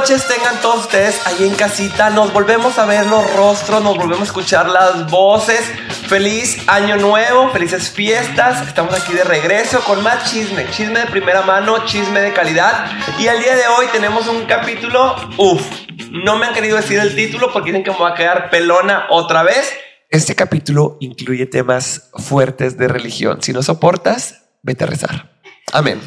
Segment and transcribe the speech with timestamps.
[0.00, 2.10] noches tengan todos ustedes ahí en casita.
[2.10, 5.60] Nos volvemos a ver los rostros, nos volvemos a escuchar las voces.
[6.08, 8.66] Feliz año nuevo, felices fiestas.
[8.66, 12.90] Estamos aquí de regreso con más chisme, chisme de primera mano, chisme de calidad.
[13.20, 15.62] Y al día de hoy tenemos un capítulo, uff,
[16.10, 19.06] no me han querido decir el título porque dicen que me va a quedar pelona
[19.10, 19.72] otra vez.
[20.10, 23.42] Este capítulo incluye temas fuertes de religión.
[23.42, 25.33] Si no soportas, vete a rezar.
[25.76, 26.00] Amén.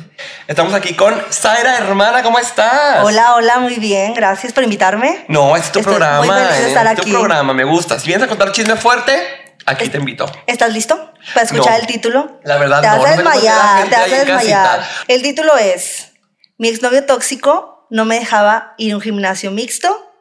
[0.48, 3.03] Estamos aquí con Zaira, hermana, ¿cómo estás?
[3.03, 5.25] Hola, hola, muy bien, gracias por invitarme.
[5.27, 6.20] No, es tu Estoy programa.
[6.20, 7.12] muy feliz de eh, estar es tu aquí.
[7.12, 7.99] programa, me gusta.
[7.99, 10.25] Si vienes a contar chisme fuerte, aquí te invito.
[10.48, 11.80] ¿Estás listo para escuchar No.
[11.80, 12.39] el título?
[12.45, 14.88] La verdad, te no, vas a desmayar, te vas a desmayar.
[15.09, 16.13] El título es
[16.58, 20.13] Mi exnovio tóxico no me dejaba ir a un gimnasio mixto,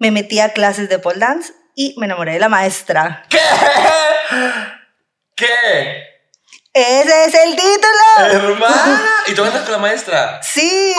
[0.00, 3.22] me metí a clases de pole dance y me enamoré de la maestra.
[3.28, 3.38] ¿Qué?
[5.36, 6.09] ¿Qué?
[6.72, 8.30] Ese es el título.
[8.30, 9.02] Hermana.
[9.26, 10.40] ¿Y tú andas con la maestra?
[10.40, 10.94] Sí.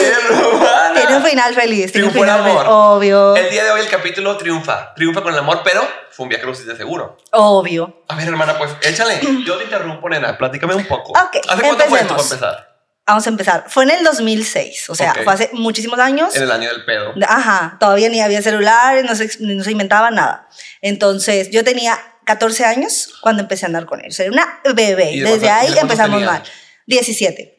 [0.00, 0.94] Hermana.
[0.94, 1.92] Tiene un final feliz.
[1.92, 2.56] Triunfó el amor.
[2.58, 2.68] feliz.
[2.70, 3.36] Obvio.
[3.36, 4.94] El día de hoy el capítulo triunfa.
[4.94, 7.18] Triunfa con el amor, pero fue un viaje de seguro.
[7.32, 8.02] Obvio.
[8.08, 9.20] A ver, hermana, pues échale.
[9.46, 10.38] Yo te interrumpo, nena.
[10.38, 11.12] Platícame un poco.
[11.12, 12.32] Ok, ¿Hace cuánto fue esto para empecemos.
[12.32, 12.74] empezar?
[13.06, 13.64] Vamos a empezar.
[13.68, 15.24] Fue en el 2006, o sea, Ok.
[15.24, 16.34] fue hace muchísimos años.
[16.34, 17.12] En el año del pedo.
[17.28, 20.48] Ajá, todavía ni había celulares, no se, no se inventaba nada.
[20.80, 24.08] Entonces, yo tenía 14 años cuando empecé a andar con él.
[24.08, 25.12] O sea, era una bebé.
[25.12, 26.32] ¿Y de Desde y ahí de empezamos tenía?
[26.32, 26.42] mal.
[26.86, 27.50] 17.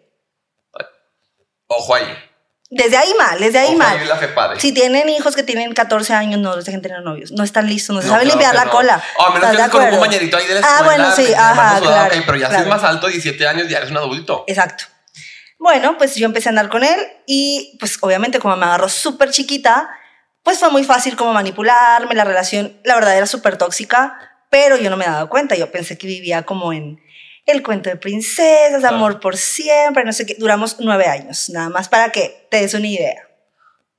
[1.68, 2.06] Ojo ahí.
[2.70, 3.98] Desde ahí mal, desde ahí Ojo mal.
[3.98, 4.60] ahí la.
[4.60, 7.32] Si tienen hijos que tienen 14 años, no los dejen tener novios.
[7.32, 8.72] No están listos, no se No, saben claro limpiar la no.
[8.72, 9.04] cola.
[9.20, 10.84] Ah, a menos ¿Estás que estés con un compañerito ahí de la Ah, escuela.
[10.84, 12.70] bueno, sí, ajá, claro, ok, pero ya claro.
[12.70, 14.44] más alto, 17 años, ya eres un adulto.
[14.48, 14.86] Exacto.
[15.60, 19.32] Bueno, pues yo empecé a andar con él y pues obviamente como me agarró súper
[19.32, 19.90] chiquita,
[20.44, 24.20] pues fue muy fácil como manipularme, la relación, la verdad era súper tóxica,
[24.56, 27.04] pero yo no me daba cuenta, yo pensé que vivía como en
[27.46, 31.90] el cuento de princesas, amor por siempre, no sé qué, duramos nueve años, nada más
[31.90, 33.28] para que te des una idea.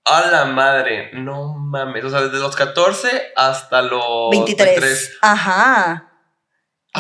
[0.07, 2.05] A la madre, no mames.
[2.05, 4.81] O sea, desde los 14 hasta los 23.
[4.81, 5.19] 23.
[5.21, 6.06] Ajá.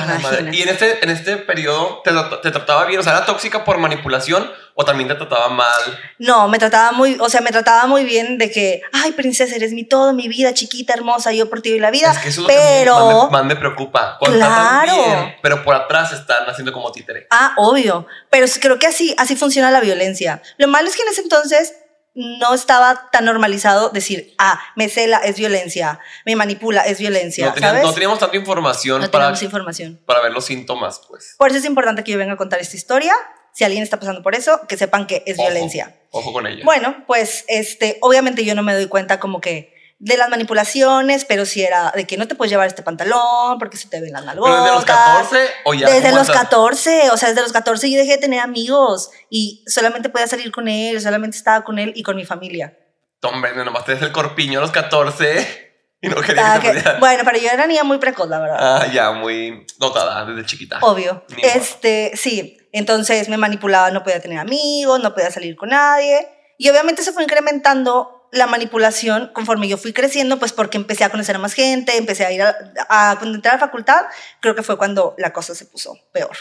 [0.03, 0.51] A la madre.
[0.53, 2.13] Y en este, en este periodo te,
[2.43, 5.99] te trataba bien, o sea, era tóxica por manipulación o también te trataba mal.
[6.19, 9.73] No, me trataba muy, o sea, me trataba muy bien de que, ay, princesa, eres
[9.73, 12.13] mi todo, mi vida, chiquita, hermosa, yo por ti doy la vida.
[12.13, 12.99] Es que eso es lo que pero...
[12.99, 14.17] más me, más me preocupa.
[14.19, 14.93] Cuando Claro.
[14.93, 17.27] bien, pero por atrás están haciendo como títere.
[17.31, 18.07] Ah, obvio.
[18.29, 20.43] Pero creo que así, así funciona la violencia.
[20.59, 21.75] Lo malo es que en ese entonces
[22.19, 27.53] no estaba tan normalizado decir, ah, me cela, es violencia, me manipula, es violencia, No,
[27.53, 27.87] teníamos- ¿sabes?
[27.87, 30.01] no teníamos tanta información No para, teníamos información.
[30.07, 31.35] para ver los síntomas, pues.
[31.37, 33.15] Por eso es importante que yo venga a contar esta historia.
[33.53, 35.95] Si alguien está pasando por eso, que sepan que es Ojo, violencia.
[36.11, 36.63] Ojo con ella.
[36.65, 41.47] Bueno, pues este, obviamente yo no me doy cuenta como que de las manipulaciones, pero
[41.47, 44.23] si era de que no te puedes llevar este pantalón porque se te ven las
[44.25, 44.97] pero desde los nalgotas.
[45.29, 45.89] 14 o ya.
[45.89, 49.65] Desde los hasta- 14, o sea, desde los 14 yo dejé de tener amigos y
[49.67, 52.77] solamente podía salir con él, solamente estaba con él y con mi familia.
[53.23, 56.85] Hombre, nomás te des el corpiño a los 14 y no quería Ah, que que-
[57.01, 58.59] bueno, pero yo era niña muy precoz, la verdad.
[58.61, 60.79] Ah, ya, muy dotada desde chiquita.
[60.83, 61.25] Obvio.
[61.31, 61.53] Ni modo.
[61.55, 62.59] Este, sí.
[62.73, 66.29] Entonces me manipulaba, no podía tener amigos, no podía salir con nadie.
[66.59, 71.11] Y obviamente se fue incrementando la manipulación conforme yo fui creciendo, pues porque empecé a
[71.11, 72.57] conocer a más gente, empecé a ir a,
[72.89, 74.07] a cuando entré a la facultad,
[74.41, 76.37] creo que fue cuando la cosa se puso peor.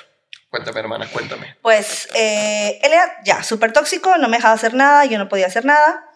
[0.56, 1.58] Cuéntame, hermana, cuéntame.
[1.62, 5.48] Pues eh, él era ya súper tóxico, no me dejaba hacer nada, yo no podía
[5.48, 6.10] hacer nada.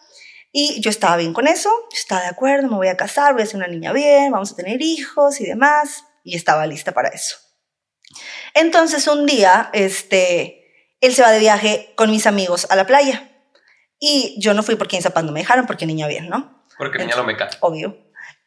[0.53, 3.43] Y yo estaba bien con eso, yo estaba de acuerdo, me voy a casar, voy
[3.43, 6.05] a ser una niña bien, vamos a tener hijos y demás.
[6.23, 7.35] Y estaba lista para eso.
[8.53, 13.28] Entonces un día, este, él se va de viaje con mis amigos a la playa.
[13.99, 16.63] Y yo no fui porque papás no me dejaron, porque niña bien, ¿no?
[16.77, 17.49] Porque niña lo me cae.
[17.59, 17.97] Obvio.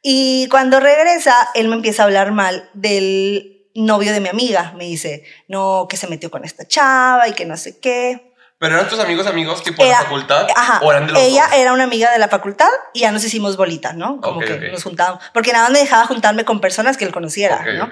[0.01, 4.73] Y cuando regresa, él me empieza a hablar mal del novio de mi amiga.
[4.77, 8.33] Me dice, no, que se metió con esta chava y que no sé qué.
[8.59, 10.47] ¿Pero eran tus amigos amigos tipo de la facultad?
[10.55, 10.81] Ajá.
[10.85, 11.55] ¿O eran de los Ella dos?
[11.59, 14.21] era una amiga de la facultad y ya nos hicimos bolita, ¿no?
[14.21, 15.23] Como Ok, que nos juntábamos.
[15.35, 17.91] Porque nada más me dejaba juntarme con personas que él conociera, Ok, ¿no?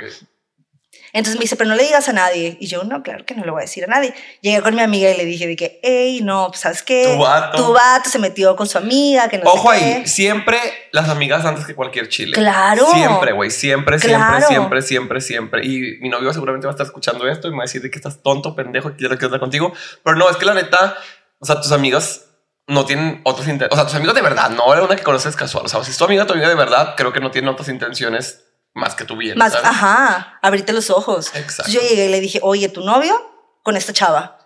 [1.12, 2.56] Entonces me dice, pero no le digas a nadie.
[2.60, 4.14] Y yo, no, claro que no le voy a decir a nadie.
[4.40, 7.12] Llegué con mi amiga y le dije de que, hey, no, pues, ¿sabes qué?
[7.14, 7.64] Tu vato.
[7.64, 9.84] Tu vato se metió con su amiga, que no Ojo sé qué.
[9.84, 10.58] ahí, siempre
[10.92, 12.32] las amigas antes que cualquier chile.
[12.34, 12.86] Claro.
[12.92, 14.46] Siempre, güey, siempre, Claro.
[14.46, 15.66] siempre, siempre, siempre, siempre.
[15.66, 17.90] Y mi novio seguramente va a estar escuchando esto y me va a decir de
[17.90, 19.72] que estás tonto, pendejo, que quiero que estar contigo.
[20.04, 20.96] Pero no, es que la neta,
[21.38, 22.26] o sea, tus amigas
[22.66, 23.72] no tienen otros intereses.
[23.72, 25.66] O sea, tus amigos de verdad, no era una que conoces casual.
[25.66, 27.68] O sea, si es tu amiga, tu amiga de verdad, creo que no tienen otras
[27.68, 28.44] intenciones
[28.74, 29.36] más que tu bien.
[29.36, 29.68] Más, ¿sabes?
[29.68, 31.34] ajá, abrirte los ojos.
[31.34, 31.70] Exacto.
[31.70, 33.14] Yo llegué y le dije, oye, ¿tu novio?
[33.62, 34.38] Con esta chava.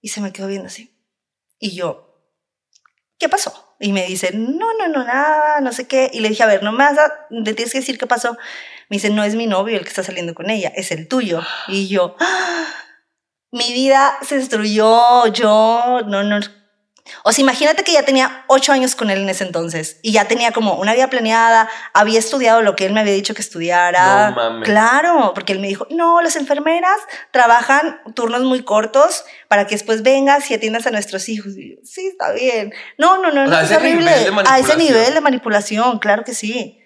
[0.00, 0.94] Y se me quedó viendo así.
[1.58, 2.22] Y yo,
[3.18, 3.76] ¿qué pasó?
[3.78, 6.10] Y me dice, no, no, no, nada, no sé qué.
[6.12, 8.36] Y le dije, a ver, no me vas a, te tienes que decir qué pasó.
[8.88, 11.42] Me dice, no es mi novio el que está saliendo con ella, es el tuyo.
[11.68, 12.66] Y yo, ¡ah!
[13.50, 16.40] mi vida se destruyó, yo, no, no.
[17.24, 20.26] O sea, imagínate que ya tenía ocho años con él en ese entonces y ya
[20.26, 24.30] tenía como una vida planeada, había estudiado lo que él me había dicho que estudiara.
[24.30, 24.68] No mames.
[24.68, 26.98] Claro, porque él me dijo, no, las enfermeras
[27.30, 31.56] trabajan turnos muy cortos para que después vengas y atiendas a nuestros hijos.
[31.56, 32.72] Y yo, sí, está bien.
[32.98, 34.10] No, no, no, O no sea, es ese horrible.
[34.10, 34.78] a ese manipulación.
[34.78, 36.80] nivel de manipulación, claro que sí.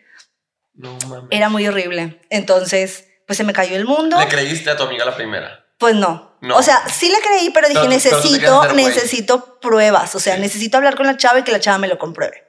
[0.75, 1.29] No mames.
[1.31, 2.21] Era muy horrible.
[2.31, 4.19] Entonces, pues se me cayó el mundo.
[4.19, 5.67] ¿Le creíste a tu amiga la primera?
[5.81, 6.37] Pues no.
[6.41, 6.57] No.
[6.57, 10.15] O sea, sí le creí, pero dije, Pero- pero necesito, necesito pruebas.
[10.15, 10.41] O sea, Sí.
[10.41, 12.45] necesito hablar con la chava y que la chava me lo compruebe.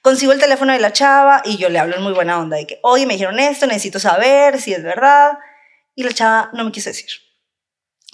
[0.00, 2.66] Consigo el teléfono de la chava y yo le hablo en muy buena onda de
[2.66, 5.38] que, oye, me dijeron esto, necesito saber si es verdad.
[5.94, 7.08] Y la chava no me quiso decir.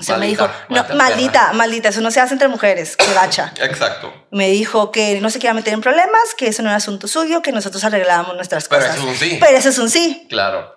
[0.01, 3.07] O sea, me dijo, no, maldita maldita, maldita, eso no se hace entre mujeres, que
[3.15, 3.53] gacha.
[3.61, 4.13] Exacto.
[4.33, 7.43] Me dijo que no se quería meter en problemas, que eso no era asunto suyo,
[7.43, 8.97] que nosotros arreglábamos nuestras Pero cosas.
[8.97, 9.37] eso es un sí.
[9.41, 10.27] Pero eso es un sí.
[10.29, 10.75] Claro.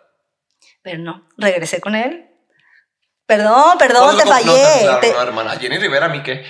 [0.84, 2.30] Pero no, regresé con él.
[3.28, 4.80] Perdón, perdón, te con- no, fallé.
[4.82, 5.52] claro, te- no, hermana.
[5.60, 6.46] Jenny Rivera, ¿a mí qué?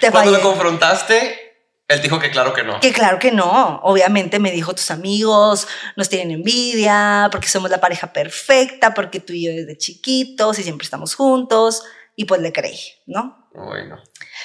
[0.00, 0.42] Te Cuando fallé.
[0.44, 2.78] lo confrontaste, él dijo que claro que no.
[2.78, 3.80] Que claro que no.
[3.82, 9.32] Obviamente me dijo tus amigos nos tienen envidia, porque somos la pareja perfecta, porque tú
[9.32, 11.82] y yo desde chiquitos y siempre estamos juntos.
[12.16, 13.48] Y pues le creí, ¿no?
[13.54, 13.96] Bueno.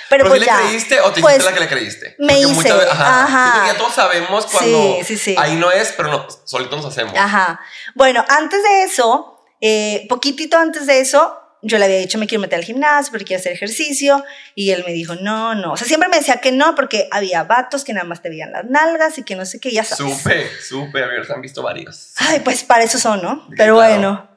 [0.09, 0.57] Pero, ¿Pero pues sí ya.
[0.61, 2.15] le creíste o te pues, hiciste la que le creíste?
[2.19, 3.43] me Porque hice, veces- ajá.
[3.51, 5.35] Siento que ya todos sabemos cuando Sí, sí, sí.
[5.37, 7.13] ahí no es, pero no, solito nos hacemos.
[7.17, 7.59] Ajá.
[7.95, 12.41] Bueno, antes de eso, eh, poquitito antes de eso, yo le había dicho me quiero
[12.41, 14.23] meter al gimnasio porque quiero hacer ejercicio
[14.53, 15.73] y él me dijo no, no.
[15.73, 18.51] O sea, siempre me decía que no porque había vatos que nada más te veían
[18.51, 20.17] las nalgas y que no sé qué, ya sabes.
[20.17, 22.13] Supe, supe, amigos, han visto varios.
[22.17, 23.47] Ay, pues para eso son, ¿no?
[23.57, 23.95] Pero claro.
[23.95, 24.35] bueno.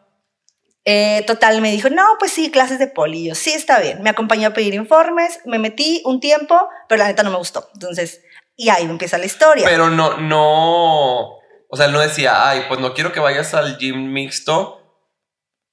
[0.90, 3.18] Eh, total, me dijo, no, pues sí, clases de poli.
[3.18, 4.02] Y yo, sí, está bien.
[4.02, 7.68] Me acompañó a pedir informes, me metí un tiempo, pero la neta no me gustó.
[7.74, 8.22] Entonces,
[8.56, 9.66] y ahí empieza la historia.
[9.68, 11.36] Pero no, no.
[11.68, 14.77] O sea, él no decía, ay, pues no quiero que vayas al gym mixto,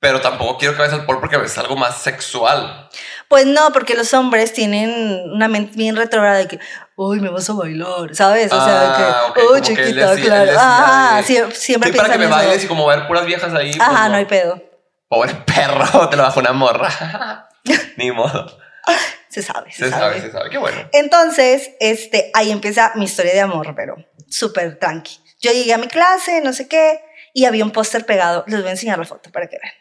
[0.05, 2.87] pero tampoco quiero que vayas al pol porque es algo más sexual.
[3.27, 4.91] Pues no, porque los hombres tienen
[5.33, 6.59] una mente bien retrógrada de que,
[6.95, 8.51] uy, me vas a bailar, ¿sabes?
[8.53, 10.45] O sea, Ah, que, como uy, chiquita, decía- él claro.
[10.45, 12.35] decía Ajá, de- sie- siempre Sí, para que me eso.
[12.35, 13.71] bailes y como ver puras viejas ahí.
[13.75, 14.61] pues Ajá, no hay pedo.
[15.07, 17.47] Pobre perro, te lo bajo una morra.
[17.97, 18.59] Ni modo.
[19.29, 20.19] Se sabe, se, Se sabe.
[20.19, 20.49] sabe, se sabe.
[20.51, 20.87] Qué bueno.
[20.93, 23.95] Entonces, este, ahí empieza mi historia de amor, pero
[24.29, 25.19] súper tranqui.
[25.41, 27.01] Yo llegué a mi clase, no sé qué,
[27.33, 28.43] y había un póster pegado.
[28.47, 29.73] Les voy a enseñar la foto para que vean.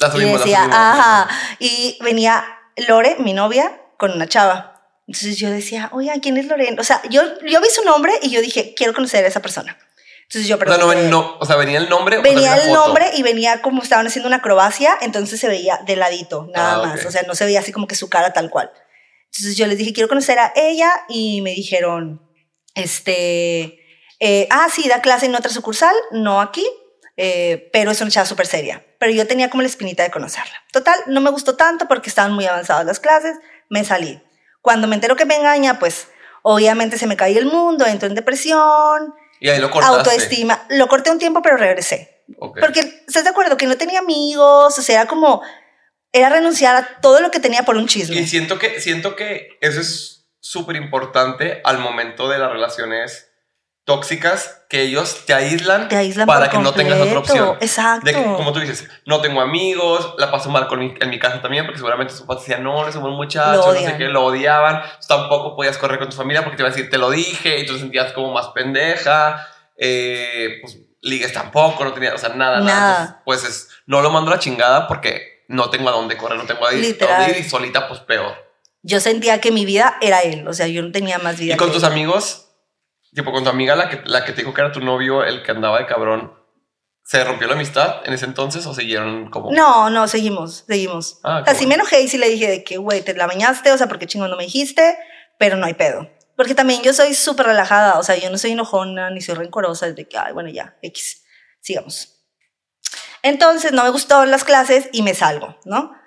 [0.00, 0.76] La Y subimos, la decía, subimos.
[0.76, 1.28] ajá.
[1.58, 2.44] Y venía
[2.88, 4.82] Lore, mi novia, con una chava.
[5.06, 6.80] Entonces yo decía, oye, ¿quién es Lorena?
[6.80, 9.76] O sea, yo, yo vi su nombre y yo dije, quiero conocer a esa persona.
[10.22, 12.18] Entonces yo O sea, no, pregunté, no, o sea, venía el nombre.
[12.20, 15.96] venía el la nombre y venía como estaban haciendo una acrobacia, entonces se veía de
[15.96, 17.00] ladito, nada Ah, más.
[17.00, 17.06] ok.
[17.08, 18.70] O sea, no se veía así como que su cara tal cual.
[19.32, 22.22] Entonces yo les dije, quiero conocer a ella y me dijeron,
[22.74, 23.80] este,
[24.20, 26.64] eh, ah, sí, da clase en otra sucursal, no aquí,
[27.22, 28.82] eh, pero es una chava súper seria.
[28.98, 30.54] Pero yo tenía como la espinita de conocerla.
[30.72, 33.36] Total, no me gustó tanto porque estaban muy avanzadas las clases,
[33.68, 34.22] me salí.
[34.62, 36.08] Cuando me entero que me engaña, pues
[36.40, 39.98] obviamente se me caía el mundo, entro en depresión, Y ahí lo cortaste.
[39.98, 40.64] autoestima.
[40.70, 42.24] Lo corté un tiempo, pero regresé.
[42.38, 43.58] Porque, ¿estás de acuerdo?
[43.58, 45.42] Que no tenía amigos, o sea, era como,
[46.14, 48.16] era renunciar a todo lo que tenía por un chisme.
[48.16, 53.29] Y siento que, siento que eso es súper importante al momento de las relaciones
[53.84, 57.56] tóxicas, que ellos te aíslan, Te aíslan para que no tengas otra opción.
[57.60, 58.06] Exacto.
[58.06, 61.18] De que, como tú dices, no tengo amigos, la paso mal con mi- en mi
[61.18, 64.04] casa también, porque seguramente sus papás decían, no, no somos muchachos, Lo no sé qué,
[64.04, 64.82] lo odiaban.
[65.08, 67.66] Tampoco podías correr con tu familia porque te iban a decir, te lo dije, y
[67.66, 69.46] tú te sentías como más pendeja.
[69.76, 73.22] Eh, pues ligues tampoco, no tenía, o sea, nada, nada.
[73.24, 76.44] Pues es, no lo mando a la chingada porque no tengo a dónde correr, no
[76.44, 76.86] tengo a dónde
[77.30, 78.34] ir y solita, pues peor.
[78.82, 81.54] Yo sentía que mi vida era él, o sea, yo no tenía más vida.
[81.54, 81.90] Y con que tus él.
[81.90, 82.49] amigos,
[83.14, 85.42] tipo con tu amiga, la que, la que te dijo que era tu novio, el
[85.42, 86.32] que andaba de cabrón,
[87.04, 89.50] ¿se rompió la amistad en ese entonces o siguieron como...
[89.52, 91.18] No, no, seguimos, seguimos.
[91.24, 93.26] Ah, o sea, sí me enojé y sí le dije de que, güey, te la
[93.26, 94.96] bañaste, o sea, porque chingón no me dijiste,
[95.38, 96.08] pero no hay pedo.
[96.36, 99.90] Porque también yo soy súper relajada, o sea, yo no soy enojona ni soy rencorosa,
[99.90, 101.24] de que, ay, bueno, ya, X,
[101.60, 102.16] sigamos.
[103.22, 105.99] Entonces, no me gustó las clases y me salgo, ¿no?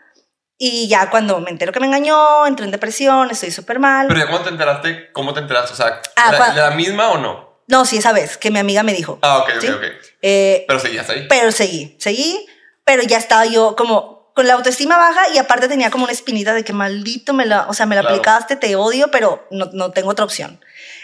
[0.57, 4.07] Y ya cuando me entero que me engañó, entré en depresión, estoy súper mal.
[4.07, 5.73] Pero ya cuando te enteraste, ¿cómo te enteraste?
[5.73, 7.61] O sea, Ah, ¿la, la misma o no?
[7.67, 9.19] No, sí, esa vez que mi amiga me dijo.
[9.21, 9.67] Ah, ok, ok, ¿Sí?
[9.69, 9.83] ok.
[10.21, 11.25] Eh, Pero seguías ahí.
[11.27, 12.45] pero seguí, seguí,
[12.85, 16.53] pero ya estaba yo como con la autoestima baja y aparte tenía como una espinita
[16.53, 18.15] de que maldito me la, o sea, me la Claro.
[18.15, 20.59] aplicaste, te odio, pero no, no tengo otra opción.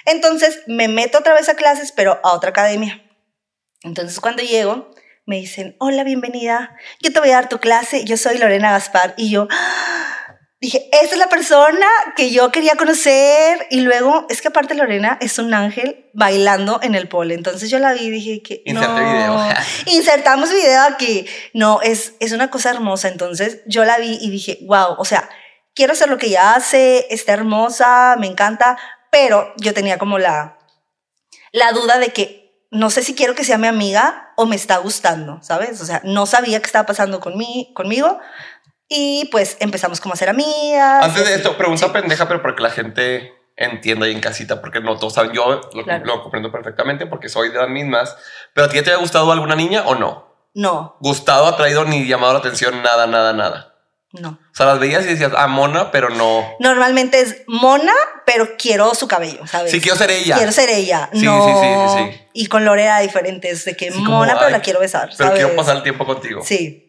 [0.05, 3.03] Entonces me meto otra vez a clases, pero a otra academia.
[3.81, 4.91] Entonces cuando llego,
[5.29, 9.13] me dicen, hola, bienvenida, yo te voy a dar tu clase, yo soy Lorena Gaspar.
[9.15, 10.35] Y yo ¡ah!
[10.59, 11.85] dije, esta es la persona
[12.17, 13.67] que yo quería conocer.
[13.69, 17.35] Y luego, es que aparte Lorena es un ángel bailando en el pole.
[17.35, 18.63] Entonces yo la vi y dije que...
[18.65, 19.13] Inserte no.
[19.13, 19.39] video.
[19.85, 21.27] Insertamos video aquí.
[21.53, 23.07] No, es, es una cosa hermosa.
[23.07, 25.29] Entonces yo la vi y dije, wow, o sea,
[25.75, 28.79] quiero hacer lo que ella hace, está hermosa, me encanta,
[29.11, 30.57] pero yo tenía como la,
[31.51, 32.38] la duda de que
[32.71, 35.81] no sé si quiero que sea mi amiga o me está gustando, ¿sabes?
[35.81, 38.19] O sea, no sabía qué estaba pasando con mí, conmigo
[38.87, 41.03] y pues empezamos como a ser amigas.
[41.03, 44.79] Antes de esto, pregunta pendeja, pero para que la gente entienda ahí en casita, porque
[44.79, 46.05] no todos saben, yo lo, Claro.
[46.05, 48.15] lo comprendo perfectamente porque soy de las mismas,
[48.53, 50.29] pero ¿a ti te ha gustado alguna niña o no?
[50.55, 53.75] No, Gustado, atraído, ni llamado la atención, nada, nada, nada.
[54.13, 54.29] No.
[54.29, 56.43] O sea, las veías y decías, ah, mona, pero no.
[56.59, 57.93] Normalmente es mona,
[58.25, 59.71] pero quiero su cabello, ¿sabes?
[59.71, 60.35] Sí, quiero ser ella.
[60.35, 61.09] Quiero ser ella.
[61.13, 61.45] Sí, no.
[61.45, 62.27] sí, sí, sí, sí.
[62.33, 65.09] Y con Lore era diferente, es de que Sí, como, mona, pero la quiero besar.
[65.15, 65.33] Pero ¿sabes?
[65.39, 66.41] quiero pasar el tiempo contigo.
[66.43, 66.88] Sí.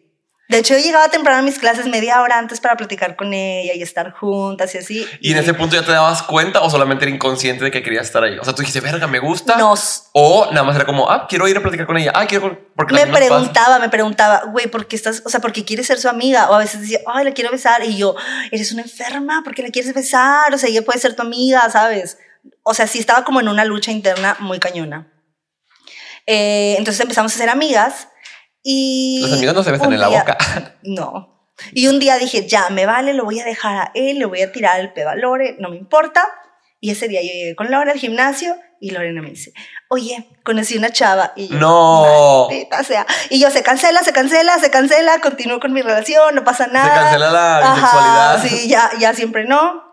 [0.51, 3.73] De hecho, yo llegaba temprano a mis clases media hora antes para platicar con ella
[3.73, 5.07] y estar juntas y así.
[5.21, 8.07] Y en ese punto ya te dabas cuenta o solamente era inconsciente de que querías
[8.07, 8.37] estar ahí.
[8.37, 9.55] O sea, tú dijiste, verga, me gusta.
[9.55, 12.11] Nos, O nada más era como, ah, quiero ir a platicar con ella.
[12.13, 12.67] Ah, quiero.
[12.75, 15.99] Porque me preguntaba, me preguntaba, güey, ¿por qué estás, o sea, por qué quieres ser
[15.99, 16.49] su amiga?
[16.49, 17.85] O a veces decía, ay, la quiero besar.
[17.85, 18.17] Y yo,
[18.51, 20.53] eres una enferma, ¿por qué la quieres besar?
[20.53, 22.17] O sea, ella puede ser tu amiga, ¿sabes?
[22.63, 25.13] O sea, sí estaba como en una lucha interna muy cañona.
[26.27, 28.09] Eh, entonces empezamos a ser amigas
[28.63, 29.21] y...
[29.23, 30.37] Las amigas no se besan en la boca.
[30.83, 31.31] No.
[31.73, 34.41] Y un día dije, ya, me vale, lo voy a dejar a él, le voy
[34.41, 36.27] a tirar el pedo a Lore, no me importa.
[36.79, 39.53] Y ese día yo llegué con Lore al gimnasio y Lorena me dice,
[39.89, 41.33] oye, conocí una chava.
[41.35, 42.47] Y yo, No.
[42.83, 43.05] Sea.
[43.29, 46.95] Y yo, se cancela, se cancela, se cancela, continúo con mi relación, no pasa nada.
[46.95, 48.43] Se cancela la Ajá, bisexualidad.
[48.43, 49.83] Sí, ya, ya siempre no.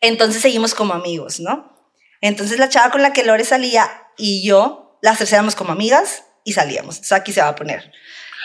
[0.00, 1.74] Entonces seguimos como amigos, ¿no?
[2.20, 6.22] Entonces la chava con la que Lore salía y yo, las tres éramos como amigas
[6.46, 6.94] y salíamos.
[6.94, 7.92] Entonces aquí se va a poner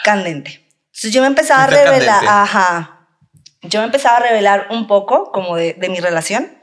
[0.03, 0.67] candente.
[0.87, 2.27] Entonces yo me empezaba a revelar, candente.
[2.27, 3.07] ajá,
[3.61, 6.57] yo me empezaba a revelar un poco como de, de mi relación.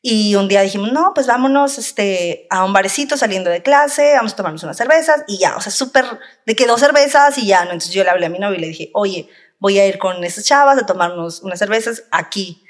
[0.00, 4.32] Y un día dijimos, no, pues vámonos este, a un barecito saliendo de clase, vamos
[4.32, 6.04] a tomarnos unas cervezas y ya, o sea, súper,
[6.44, 7.70] de que dos cervezas y ya, ¿no?
[7.70, 9.28] Entonces yo le hablé a mi novio y le dije, oye,
[9.60, 12.64] voy a ir con esas chavas a tomarnos unas cervezas aquí.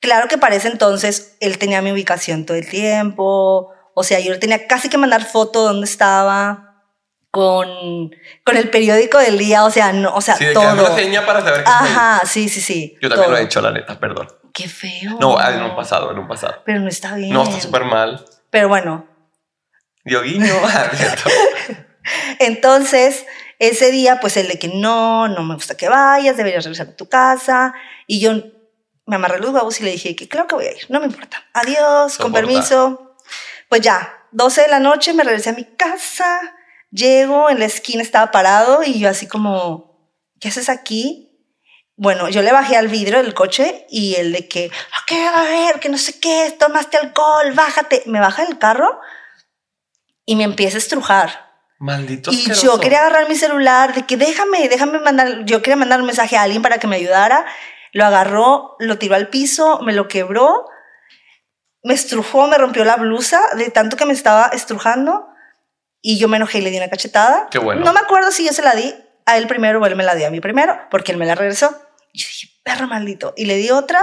[0.00, 4.32] Claro que para ese entonces él tenía mi ubicación todo el tiempo, o sea, yo
[4.32, 6.67] le tenía casi que mandar foto de dónde estaba
[7.30, 8.10] con,
[8.44, 10.72] con el periódico del día, o sea, no, o sea, Sí, de que todo.
[10.72, 11.88] una seña para saber que ahí.
[11.92, 12.96] Ajá, sí, sí, sí.
[13.00, 13.36] Yo también todo.
[13.36, 14.28] lo he hecho, la neta, perdón.
[14.52, 15.18] Qué feo.
[15.20, 16.62] No, ah, en un pasado, en un pasado.
[16.64, 17.32] Pero no está bien.
[17.32, 18.24] No, está súper mal.
[18.50, 19.06] Pero bueno,
[20.04, 20.54] Dioguiño.
[20.64, 21.30] ah, cierto.
[22.38, 23.26] Entonces,
[23.58, 26.96] ese día, pues el de que no, no me gusta que vayas, deberías regresar a
[26.96, 27.74] tu casa.
[28.06, 28.32] Y yo
[29.06, 31.06] me amarré los huevos y le dije que claro que voy a ir, no me
[31.06, 31.44] importa.
[31.52, 33.16] Adiós, con permiso.
[33.68, 36.40] Pues ya, 12 de la noche me regresé a mi casa,
[36.90, 41.24] llego, en la esquina estaba parado y yo así como, ¿qué haces aquí?
[41.96, 45.80] Bueno, yo le bajé al vidrio del coche y el de que, ok, a ver,
[45.80, 48.04] que no sé qué, tomaste alcohol, bájate.
[48.06, 49.00] Me baja del carro
[50.24, 51.48] y me empieza a estrujar.
[51.80, 52.66] Maldito Y asqueroso.
[52.66, 56.36] yo quería agarrar mi celular, de que déjame, déjame mandar, yo quería mandar un mensaje
[56.36, 57.44] a alguien para que me ayudara.
[57.92, 60.66] Lo agarró, lo tiró al piso, me lo quebró,
[61.82, 65.26] me estrujó, me rompió la blusa de tanto que me estaba estrujando
[66.02, 67.48] y yo me enojé y le di una cachetada.
[67.50, 67.84] Qué bueno.
[67.84, 68.94] No me acuerdo si yo se la di
[69.26, 71.34] a él primero o él me la dio a mí primero, porque él me la
[71.34, 71.68] regresó.
[72.12, 73.34] Y yo dije, perro maldito.
[73.36, 74.00] Y le di otra,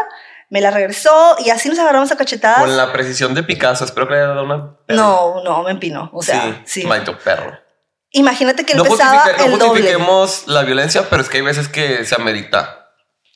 [0.50, 2.60] me la regresó y así nos agarramos a cachetadas.
[2.60, 4.78] Con la precisión de Picasso, espero que le haya dado una.
[4.90, 6.10] No, no, me empinó.
[6.14, 6.82] O sea, sí.
[6.82, 6.88] sí.
[6.88, 7.58] Maldito perro.
[8.12, 9.68] Imagínate que él No, pesaba justifique- no el doble.
[9.82, 12.82] justifiquemos la violencia, pero es que hay veces que se amerita.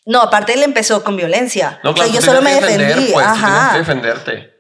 [0.06, 1.80] No, aparte él empezó con violencia.
[1.84, 3.12] No, o sea, claro, yo solo me defendí.
[3.12, 3.72] Pues, tú tienes Ajá.
[3.74, 4.59] que defenderte.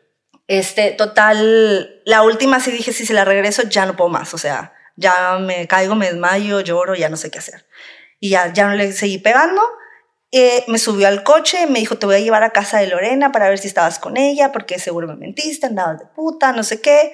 [0.49, 4.33] Este, total, la última sí dije, si se la regreso, ya no puedo más.
[4.33, 7.67] O sea, ya me caigo, me desmayo, lloro, ya no sé qué hacer.
[8.19, 9.61] Y ya, ya no le seguí pegando.
[10.31, 13.31] Eh, me subió al coche, me dijo, te voy a llevar a casa de Lorena
[13.31, 16.81] para ver si estabas con ella, porque seguro me mentiste, andabas de puta, no sé
[16.81, 17.13] qué.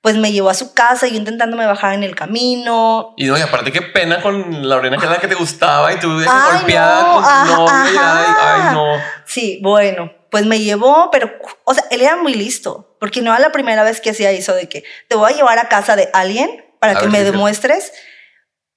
[0.00, 3.14] Pues me llevó a su casa, yo intentándome bajar en el camino.
[3.16, 5.98] Y no, y aparte qué pena con Lorena que era la que te gustaba y
[5.98, 9.02] tú Ay, golpeada no, con tu novio ay, no.
[9.26, 11.32] Sí, bueno, pues me llevó, pero,
[11.64, 14.54] o sea, él era muy listo, porque no era la primera vez que hacía eso
[14.54, 17.92] de que te voy a llevar a casa de alguien para A que me demuestres,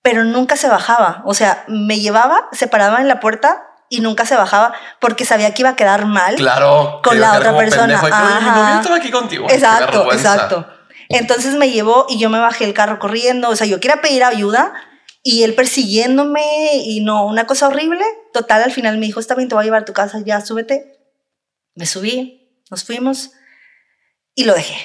[0.01, 1.21] pero nunca se bajaba.
[1.25, 5.53] O sea, me llevaba, se paraba en la puerta y nunca se bajaba porque sabía
[5.53, 6.35] que iba a quedar mal.
[6.35, 6.99] Claro.
[7.03, 8.59] Con la otra persona, pendejo, y que, "Oye, mi ajá.
[8.59, 9.45] novio estaba aquí contigo.
[9.47, 10.67] Ay, qué Exacto, exacto.
[11.09, 14.23] Entonces me llevó y yo me bajé el carro corriendo, o sea, yo quería pedir
[14.23, 14.73] ayuda
[15.21, 16.41] y él persiguiéndome
[16.75, 18.03] y no, una cosa horrible.
[18.33, 20.41] Total, al final me dijo, está bien, te voy a llevar a tu casa, ya
[20.41, 20.92] súbete.
[21.75, 23.31] Me subí, nos fuimos
[24.35, 24.75] y lo dejé.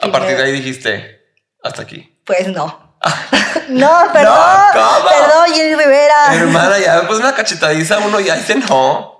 [0.00, 1.20] A Y partir me- de ahí dijiste,
[1.62, 2.20] hasta aquí.
[2.24, 2.98] Pues no.
[3.68, 4.38] no, perdón.
[4.72, 5.08] ¿cómo?
[5.08, 6.34] perdón, Jenny Rivera.
[6.34, 9.14] Hermana, ya de una cachetadiza uno ya dice no.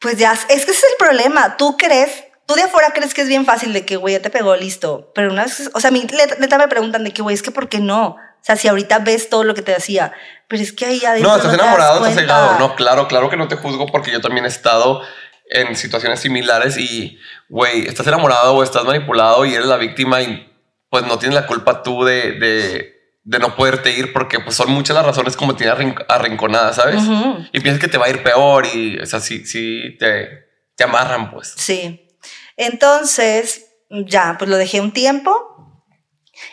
[0.00, 1.56] Pues ya, es que ese es el problema.
[1.58, 2.10] Tú crees,
[2.46, 5.12] tú de afuera crees que es bien fácil de que, güey, ya te pegó, listo.
[5.14, 6.06] Pero una vez, o sea, a mí
[6.38, 8.08] neta me preguntan de que, güey, es que ¿por qué no?
[8.16, 10.14] O sea, si ahorita ves todo lo que te hacía,
[10.48, 12.20] pero es que ahí adentro No, estás te das enamorado, estás cuenta.
[12.34, 12.58] cegado.
[12.58, 15.02] No, claro, claro que no te juzgo porque yo también he estado
[15.50, 20.46] en situaciones similares y, güey, estás enamorado o estás manipulado y eres la víctima y
[20.88, 24.70] pues no tienes la culpa tú de, de, de no poderte ir porque pues son
[24.70, 27.02] muchas las razones como te tiene arrin- arrinconada, ¿sabes?
[27.02, 27.44] Ujú.
[27.52, 30.28] Y piensas que te va a ir peor y, o sea, sí, sí, te,
[30.76, 31.52] te amarran, pues.
[31.56, 32.08] Sí.
[32.56, 35.84] Entonces, ya, pues lo dejé un tiempo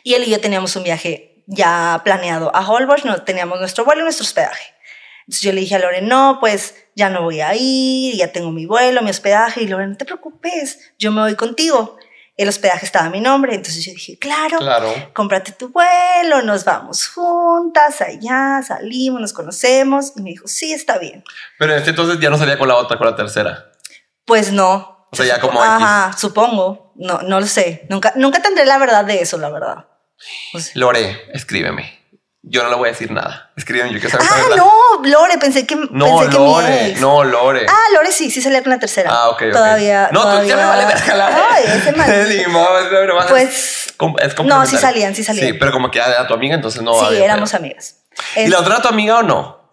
[0.03, 4.01] y él y yo teníamos un viaje ya planeado a Holbox, no teníamos nuestro vuelo
[4.01, 4.73] y nuestro hospedaje.
[5.27, 8.51] Entonces yo le dije a Lore, no, pues ya no voy a ir, ya tengo
[8.51, 9.61] mi vuelo, mi hospedaje.
[9.63, 11.97] Y Lore, no te preocupes, yo me voy contigo.
[12.37, 14.93] El hospedaje estaba a mi nombre, entonces yo dije, claro, Claro.
[15.13, 20.13] cómprate tu vuelo, nos vamos juntas allá, salimos, nos conocemos.
[20.15, 21.23] Y me dijo, sí, está bien.
[21.57, 23.71] Pero en este entonces ya no salía con la otra, con la tercera.
[24.23, 25.07] Pues no.
[25.11, 26.93] O sea, ya como Ajá, supongo.
[26.95, 27.85] No, no lo sé.
[27.89, 29.87] Nunca, nunca tendré la verdad de eso, la verdad.
[30.53, 32.06] O sea- Lore, escríbeme.
[32.49, 33.51] Yo no le voy a decir nada.
[33.57, 34.71] Escríbeme, yo quiero saber Ah, es la- no,
[35.03, 35.75] Lore, pensé que.
[35.75, 37.01] No, pensé que Lore, mi ex.
[37.01, 37.65] no, Lore.
[37.69, 39.09] Ah, Lore sí, sí salía con la tercera.
[39.11, 39.51] Ah, ok, ok.
[39.53, 40.09] Todavía.
[40.13, 40.49] No, tú todavía...
[40.49, 41.97] ya me vale verga la Ay, ese es
[43.29, 43.87] Pues.
[44.19, 45.47] es No, sí salían, sí salían.
[45.47, 46.93] Sí, pero como que era tu amiga, entonces no.
[46.99, 47.59] sí, había éramos pedo.
[47.59, 47.95] amigas.
[48.35, 49.66] ¿Y la otra era tu amiga o no?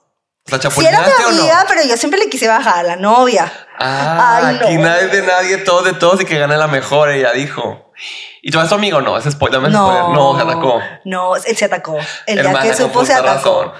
[0.46, 1.38] ¿La Sí, era mi o no?
[1.40, 3.50] amiga, pero yo siempre le quise bajar a la novia.
[3.78, 4.66] Ah, Ay, no.
[4.66, 7.92] aquí nadie es de nadie, todos de todos y que gane la mejor, ella dijo.
[8.42, 9.16] ¿Y tú eres tu amigo no?
[9.16, 10.08] Ese spoiler, No, spoiler.
[10.14, 10.82] No, se atacó.
[11.06, 11.98] No, él se atacó.
[12.26, 13.64] El día que supo se atacó.
[13.64, 13.72] razón.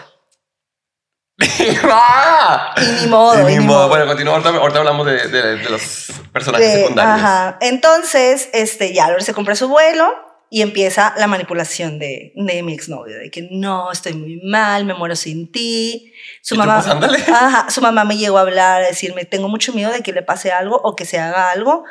[2.76, 3.78] Y ni modo, Y ni modo.
[3.78, 3.88] modo.
[3.88, 4.35] Bueno, continúa.
[4.35, 7.14] Ahorita, ahorita hablamos de, de- de los personajes De- secundarios.
[7.18, 7.59] ajá.
[7.61, 10.12] Entonces, este, ya se compra su vuelo
[10.54, 14.94] y empieza la manipulación de, de mi exnovio, de que no, estoy muy mal, me
[14.94, 16.12] muero sin ti.
[16.42, 19.49] Su Y tú, mamá, pues, ajá, su mamá me llegó a hablar, a decirme, tengo
[19.49, 21.82] mucho miedo de que le pase algo o que se haga algo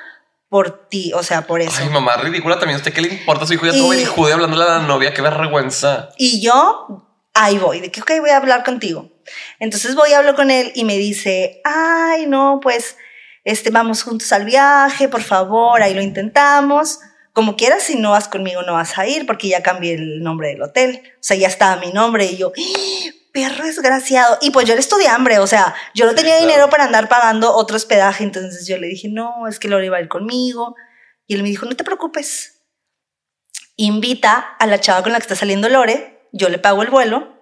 [0.48, 1.76] por ti, o sea, por eso.
[1.78, 2.76] Ay, mamá, ridícula también.
[2.76, 3.66] ¿A usted qué le importa su hijo?
[3.66, 5.14] Ya Y- todo berijude hablándole a la novia.
[5.14, 6.12] Qué vergüenza.
[6.18, 9.12] Y yo ahí voy, de que, ok, voy a hablar contigo.
[9.60, 12.96] Entonces voy hablo con él y me dice, ay, no, pues,
[13.44, 17.02] este, vamos juntos al viaje, por favor, ahí lo intentamos.
[17.34, 20.50] Como quieras, si no vas conmigo, no vas a ir, porque ya cambié el nombre
[20.50, 21.02] del hotel.
[21.16, 23.10] O sea, ya estaba mi nombre y yo, ¡Ah!
[23.34, 24.38] perro desgraciado.
[24.42, 27.52] Y pues yo le estudié hambre, o sea, yo no tenía dinero para andar pagando
[27.56, 30.76] otro hospedaje, entonces yo le dije, no, es que Lore iba a ir conmigo.
[31.26, 32.62] Y él me dijo, no te preocupes,
[33.76, 37.34] invita a la chava con la que está saliendo Lore, yo le pago el vuelo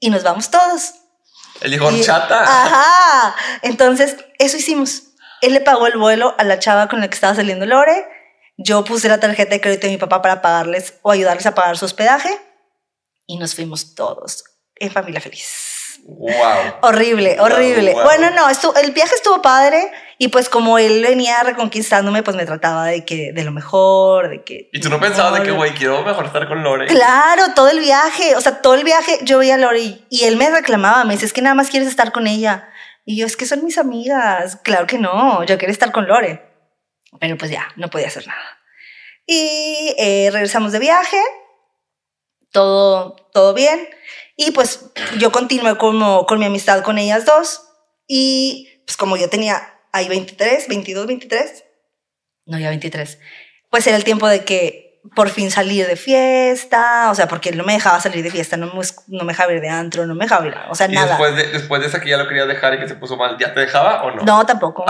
[0.00, 0.94] y nos vamos todos.
[1.60, 2.42] Él dijo, Y- chata.
[2.42, 3.34] Ajá.
[3.62, 5.14] Entonces, eso hicimos.
[5.40, 8.06] Él le pagó el vuelo a la chava con la que estaba saliendo Lore.
[8.56, 11.76] Yo puse la tarjeta de crédito de mi papá para pagarles o ayudarles a pagar
[11.76, 12.30] su hospedaje.
[13.26, 14.44] Y nos fuimos todos
[14.76, 16.00] en familia feliz.
[16.06, 16.30] Wow.
[16.82, 17.94] Horrible, horrible.
[17.94, 18.02] wow.
[18.04, 22.44] Bueno, no, estu- el viaje estuvo padre y pues como él venía reconquistándome, pues me
[22.44, 25.72] trataba de que de lo mejor, de que Y tú no pensabas de que, güey,
[25.72, 26.86] quiero mejor estar con Lore.
[26.88, 30.36] Claro, todo el viaje, o sea, todo el viaje yo veía a Lori y él
[30.36, 32.68] me reclamaba, me dice, es que nada más quieres estar con ella.
[33.06, 34.58] Y yo, es que son mis amigas.
[34.62, 36.53] Claro que no, yo quiero estar con Lore.
[37.20, 38.58] Pero pues ya, no podía hacer nada.
[39.26, 41.20] Y eh, regresamos de viaje,
[42.52, 43.88] todo, todo bien.
[44.36, 47.62] Y pues yo continué como con mi amistad con ellas dos.
[48.06, 51.64] Y pues como yo tenía ahí 23, 22, 23,
[52.46, 53.18] no, ya 23,
[53.70, 57.58] pues era el tiempo de que por fin salir de fiesta, o sea, porque él
[57.58, 60.14] no me dejaba salir de fiesta, no me, no me dejaba ir de antro, no
[60.14, 61.08] me dejaba ir, o sea, Y nada.
[61.08, 63.36] después de, después de esa que ya lo quería dejar y que se puso mal,
[63.38, 64.22] ¿ya te dejaba o no?
[64.24, 64.84] No, tampoco.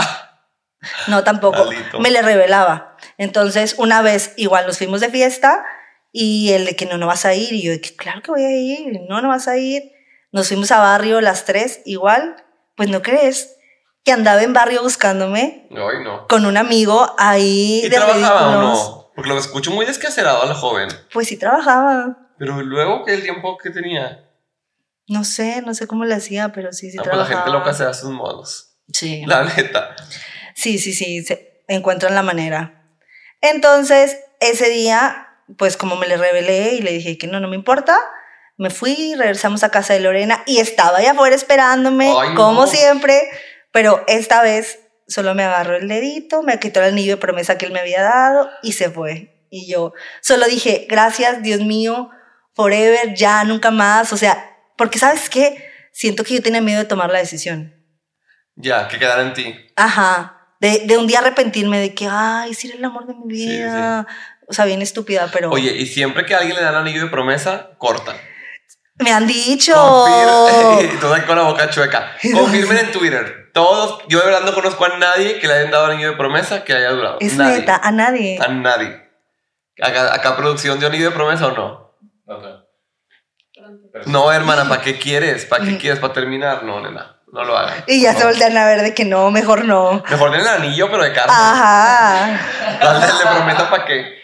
[1.08, 1.68] No, tampoco.
[2.00, 2.96] Me le revelaba.
[3.18, 5.64] Entonces, una vez igual nos fuimos de fiesta
[6.12, 7.52] y él de que no, no vas a ir.
[7.52, 9.00] Y yo de que claro que voy a ir.
[9.08, 9.82] No, no vas a ir.
[10.32, 12.36] Nos fuimos a barrio las tres igual.
[12.76, 13.56] Pues no crees
[14.04, 16.26] que andaba en barrio buscándome Ay, no.
[16.28, 19.10] con un amigo ahí ¿Y de trabajaba o no?
[19.14, 20.88] Porque lo escucho muy descacerado a la joven.
[21.12, 22.18] Pues sí trabajaba.
[22.36, 24.28] Pero luego, ¿qué el tiempo que tenía?
[25.06, 27.44] No sé, no sé cómo le hacía, pero sí, sí Ah, pues la trabajaba.
[27.44, 28.76] gente loca se da sus modos.
[28.92, 29.22] Sí.
[29.26, 29.94] La neta.
[30.54, 32.82] Sí, sí, sí, se encuentran la manera.
[33.40, 37.56] Entonces, ese día, pues como me le revelé y le dije que no, no me
[37.56, 37.98] importa,
[38.56, 42.34] me fui, regresamos a casa de Lorena y estaba allá afuera esperándome, Ay, no.
[42.36, 43.20] como siempre,
[43.72, 47.66] pero esta vez solo me agarró el dedito, me quitó el anillo de promesa que
[47.66, 49.46] él me había dado y se fue.
[49.50, 52.10] Y yo solo dije, gracias, Dios mío,
[52.54, 54.12] forever, ya, nunca más.
[54.12, 57.74] O sea, porque sabes qué, siento que yo tenía miedo de tomar la decisión.
[58.56, 59.54] Ya, que quedara en ti.
[59.76, 60.43] Ajá.
[60.64, 63.46] De, de un día arrepentirme de que, ay, sí era el amor de mi Sí,
[63.46, 64.06] vida.
[64.48, 67.10] O sea, bien estúpida, pero Oye, y siempre que a alguien le dan anillo de
[67.10, 68.16] promesa, cortan.
[68.96, 69.72] me han dicho.
[69.74, 72.12] Confir- con la boca chueca.
[72.32, 73.50] Confirmen en Twitter.
[73.52, 76.64] Todos, yo de verdad no conozco a nadie que le hayan dado anillo de promesa
[76.64, 77.18] que haya durado.
[77.20, 77.58] Es nadie.
[77.60, 78.38] neta, a nadie.
[78.40, 79.02] A nadie.
[79.82, 81.94] Acá, acá producción de anillo de promesa o no.
[84.06, 85.44] No, hermana, ¿para qué quieres?
[85.46, 85.98] ¿Para qué quieres?
[86.00, 86.64] ¿Para terminar?
[86.64, 87.84] No, nena, no lo hagas.
[87.88, 88.18] Y ya No.
[88.20, 90.02] se voltean a ver de que no, mejor no.
[90.08, 91.32] Mejor den el anillo, pero de carne.
[91.36, 92.40] Ajá.
[93.18, 94.14] Le prometo para qué.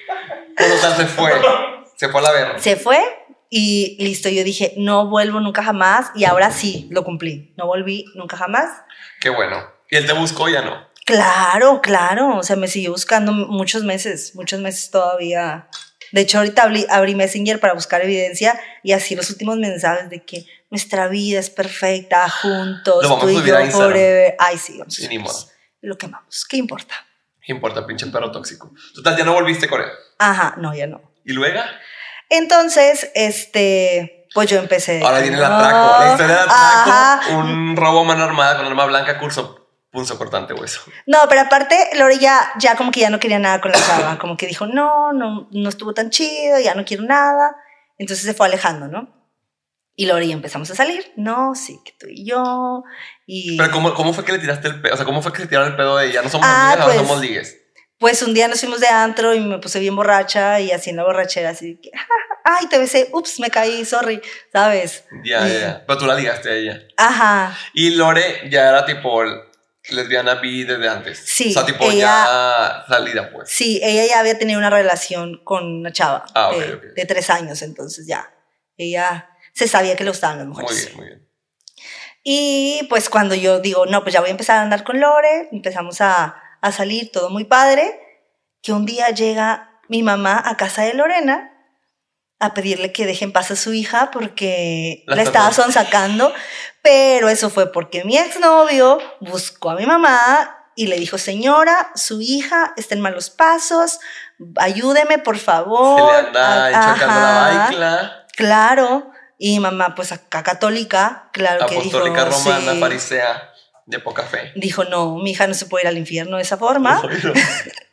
[0.56, 1.32] Total, se fue.
[1.96, 2.58] Se fue a la verga.
[2.58, 2.98] Se fue
[3.50, 4.28] y listo.
[4.28, 6.10] Yo dije, no vuelvo nunca jamás.
[6.14, 7.52] Y ahora sí, lo cumplí.
[7.56, 8.68] No volví nunca jamás.
[9.20, 9.58] Qué bueno.
[9.90, 10.88] Y él te buscó, ya no.
[11.04, 12.36] Claro, claro.
[12.36, 15.66] O sea, me siguió buscando muchos meses, muchos meses todavía.
[16.12, 20.24] De hecho, ahorita abrí, abrí Messenger para buscar evidencia y así los últimos mensajes de
[20.24, 24.36] que nuestra vida es perfecta, juntos, Lo vamos tú a y yo forever.
[24.38, 24.94] Ay, sí, vamos.
[24.94, 25.08] Sí.
[25.82, 26.44] Lo quemamos.
[26.46, 26.94] ¿Qué importa?
[27.40, 28.72] ¿Qué importa, pinche perro tóxico?
[28.94, 29.88] Total, ya no volviste con él.
[30.18, 31.00] Ajá, no, ya no.
[31.24, 31.60] ¿Y luego?
[32.28, 35.02] Entonces, este, pues yo empecé.
[35.02, 36.04] Ahora viene el atraco.
[36.04, 36.90] La historia del atraco.
[36.90, 37.36] Ajá.
[37.36, 39.59] Un robo mano armada con arma blanca, curso
[39.90, 40.80] punzo cortante hueso.
[41.06, 44.18] No, pero aparte, Lore ya, ya como que ya no quería nada con la chava.
[44.18, 47.56] Como que dijo, no, no, no estuvo tan chido, ya no quiero nada.
[47.98, 49.16] Entonces se fue alejando, ¿no?
[49.96, 51.12] Y Lore y empezamos a salir.
[51.16, 52.82] No, sí, que tú y yo.
[53.26, 54.94] Y Pero ¿cómo, ¿cómo fue que le tiraste el pedo?
[54.94, 56.22] O sea, ¿cómo fue que se tiraron el pedo de ella?
[56.22, 57.56] No somos Ah, amigas, ahora pues, somos ligues.
[57.98, 60.96] pues un día nos fuimos de antro y me puse bien borracha y así en
[60.96, 61.90] la borrachera, así que,
[62.44, 64.22] ay, te besé, ups, me caí, sorry,
[64.52, 65.04] ¿sabes?
[65.24, 65.84] Ya, ya.
[65.86, 66.80] Pero tú la ligaste a ella.
[66.96, 67.54] Ajá.
[67.74, 69.22] Y Lore ya era tipo
[69.88, 71.22] lesbiana bi desde antes.
[71.24, 73.50] Sí, O sea, tipo ya salida, pues.
[73.50, 78.06] Sí, ella ya había tenido una relación con una chava Ah, de, tres años, entonces
[78.06, 78.32] ya.
[78.76, 80.86] Ella se sabía que le gustaban las Muy mujeres.
[80.86, 81.28] bien, muy bien.
[82.22, 85.48] Y pues cuando yo digo, no, pues ya voy a empezar a andar con Lore,
[85.52, 87.98] empezamos a, a salir, todo muy padre,
[88.62, 91.59] que un día llega mi mamá a casa de Lorena
[92.40, 96.32] a pedirle que deje en paz a su hija porque La la, estaba sonsacando,
[96.82, 102.20] pero eso fue porque mi exnovio buscó a mi mamá y le dijo, señora, su
[102.22, 103.98] hija está en malos pasos,
[104.56, 106.00] ayúdeme por favor.
[106.10, 108.26] Se le anda A- enchacando la baicla.
[108.36, 109.10] Claro.
[109.42, 111.98] Y mamá, pues acá católica, claro que dijo.
[111.98, 112.80] Apostólica romana, sí.
[112.80, 113.52] farisea,
[113.86, 114.52] de poca fe.
[114.56, 117.02] Dijo, no, mi hija no se puede ir al infierno de esa forma.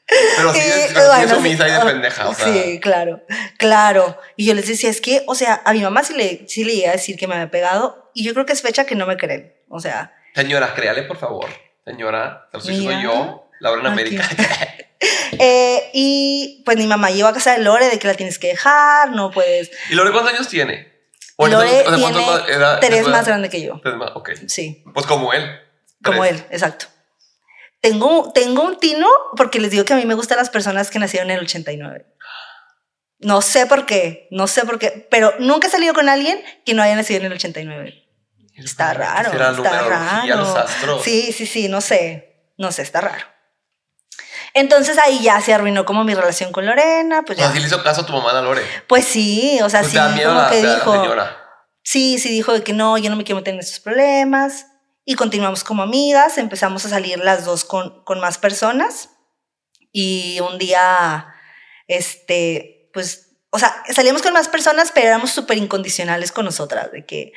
[0.07, 2.29] Pero sí, Y, es, sí bueno, es sumisa y de sí, pendeja.
[2.29, 3.21] O sea, Sí, claro,
[3.57, 4.17] claro.
[4.37, 6.73] Y yo les decía, es que, o sea, a mi mamá sí le, sí le
[6.73, 9.05] iba a decir que me había pegado y yo creo que es fecha que no
[9.05, 9.53] me creen.
[9.69, 11.47] O sea, Señora, créale, por favor.
[11.85, 13.01] Señora, te lo Mira.
[13.01, 13.87] yo, Laura en.
[13.87, 14.27] América.
[15.39, 18.47] eh, y pues mi mamá llegó a casa de Lore de que la tienes que
[18.47, 19.71] dejar, no puedes.
[19.89, 20.93] ¿Y Lore cuántos años tiene?
[21.35, 23.79] ¿O Lore entonces- o sea, tiene más- era- tres más grande que yo.
[23.83, 24.31] tres más, ok.
[24.47, 24.83] Sí.
[24.93, 25.43] Pues como él.
[26.03, 26.33] Como Tres.
[26.35, 26.85] él, exacto.
[27.81, 30.99] Tengo, tengo un tino porque les digo que a mí me gustan las personas que
[30.99, 32.05] nacieron en el 89.
[33.19, 36.73] No sé por qué, no sé por qué, pero nunca he salido con alguien que
[36.73, 38.03] no haya nacido en el 89.
[38.55, 40.35] Está raro, Será está raro.
[40.37, 41.03] los astros.
[41.03, 43.25] Sí, sí, sí, no sé, no sé, está raro.
[44.53, 47.53] Entonces ahí ya se arruinó como mi relación con Lorena, pues O sea, ya.
[47.53, 48.63] sí le hizo caso a tu mamá, Lore.
[48.87, 51.03] Pues sí, o sea, Pues sí, como la, que dijo.
[51.83, 54.65] Sí, sí, dijo de que no, yo no me quiero meter en esos problemas.
[55.09, 59.11] Y continuamos como amigas, empezamos a salir las dos con, con más personas.
[59.93, 61.33] Y un día,
[61.87, 67.05] este, pues, o sea, salíamos con más personas, pero éramos súper incondicionales con nosotras, de
[67.05, 67.31] que,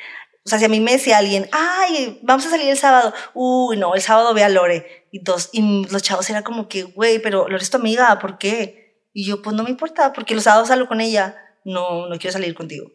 [0.45, 3.77] o sea, si a mí me decía alguien, ay, vamos a salir el sábado, uy,
[3.77, 5.07] no, el sábado ve a Lore.
[5.09, 8.37] Y, dos, y los chavos era como que, güey, pero Lore es tu amiga, ¿por
[8.37, 8.99] qué?
[9.13, 12.33] Y yo, pues no me importa, porque los sábados salgo con ella, no, no quiero
[12.33, 12.91] salir contigo.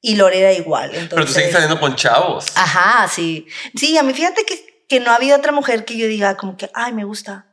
[0.00, 0.90] Y Lore era igual.
[0.90, 2.46] Entonces, Pero tú sigues saliendo con chavos.
[2.54, 3.46] Ajá, sí.
[3.74, 6.56] Sí, a mí fíjate que, que no ha habido otra mujer que yo diga como
[6.56, 7.46] que, ay, me gusta.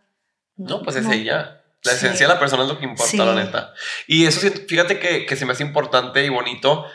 [0.55, 1.11] No, pues es no.
[1.13, 1.61] ella.
[1.83, 1.97] La Sí.
[2.05, 3.17] esencia de la persona es lo que importa, Sí.
[3.17, 3.73] la neta.
[4.07, 6.85] Y eso, fíjate que, que se me hace importante y bonito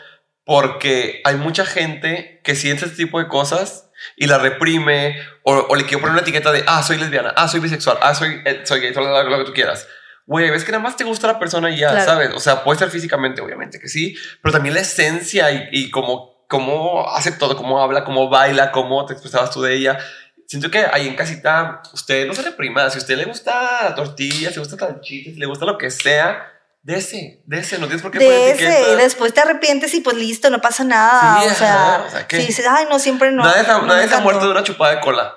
[0.45, 5.75] porque hay mucha gente que siente este tipo de cosas y la reprime o, o
[5.75, 8.61] le quiere poner una etiqueta de, ah, soy lesbiana, ah, soy bisexual, ah, soy, eh,
[8.63, 9.87] soy gay, lo, lo que tú quieras.
[10.29, 12.05] Güey, ves que nada más te gusta la persona y ya, Claro.
[12.05, 12.29] ¿sabes?
[12.35, 16.45] O sea, puede ser físicamente, obviamente que sí, pero también la esencia y, y cómo,
[16.47, 19.97] cómo hace todo, cómo habla, cómo baila, cómo te expresabas tú de ella.
[20.45, 22.87] Siento que ahí en casita, usted no se reprima.
[22.91, 25.89] Si a usted le gusta tortillas, si le gusta tanchitas, si le gusta lo que
[25.89, 26.47] sea,
[26.83, 27.79] dese, dese.
[27.79, 30.83] No tienes por qué poner De ese, después te arrepientes y pues listo, no pasa
[30.83, 31.41] nada.
[31.41, 33.43] Sí, o, sea, ajá, o sea, si dices, ay, no, siempre no.
[33.43, 34.23] nadie se- no nadie encantó".
[34.23, 35.35] muerto de una chupada de cola.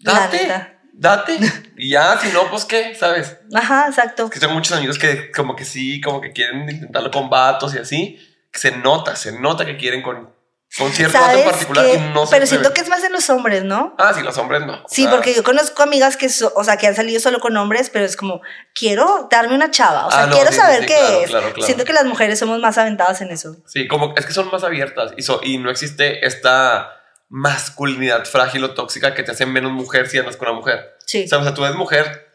[0.00, 0.73] La Date.
[0.96, 1.38] Date.
[1.76, 3.36] Y ya, si no, pues qué, ¿sabes?
[3.52, 4.30] Ajá, exacto.
[4.30, 7.78] Que tengo muchos amigos que como que sí, como que quieren intentarlo con vatos y
[7.78, 8.18] así.
[8.52, 10.32] Que se nota, se nota que quieren con,
[10.78, 11.94] con cierto vato en ¿Sabes particular qué?
[11.94, 13.96] y no Pero siento que es más en los hombres, ¿no?
[13.98, 14.84] Ah, sí, los hombres no.
[14.88, 17.56] Sí, sea, porque yo conozco amigas que, so- o sea, que han salido solo con
[17.56, 18.40] hombres, pero es como,
[18.72, 21.30] quiero darme una chava, o sea, Ah, no, quiero sí, saber sí, qué claro, es.
[21.30, 21.66] claro, claro.
[21.66, 23.56] Siento que las mujeres somos más aventadas en eso.
[23.66, 26.92] Sí, como es que son más abiertas y, so- y no existe esta
[27.28, 30.96] masculinidad frágil o tóxica que te hace menos mujer si andas con una mujer.
[31.06, 31.24] Sí.
[31.24, 32.28] O sea, o sea, tú eres mujer,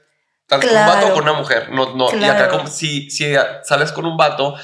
[0.47, 0.91] tanto con Claro.
[0.91, 1.69] un vato o con una mujer.
[1.71, 2.13] No, no.
[2.15, 4.55] Y acá, como si, si sales con un vato,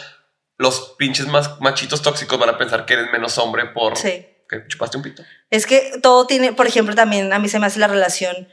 [0.58, 4.26] los pinches más machitos tóxicos van a pensar que eres menos hombre por Sí.
[4.50, 5.24] que chupaste un pito.
[5.50, 8.48] Es que todo tiene, por ejemplo, también a mí se me hace la relación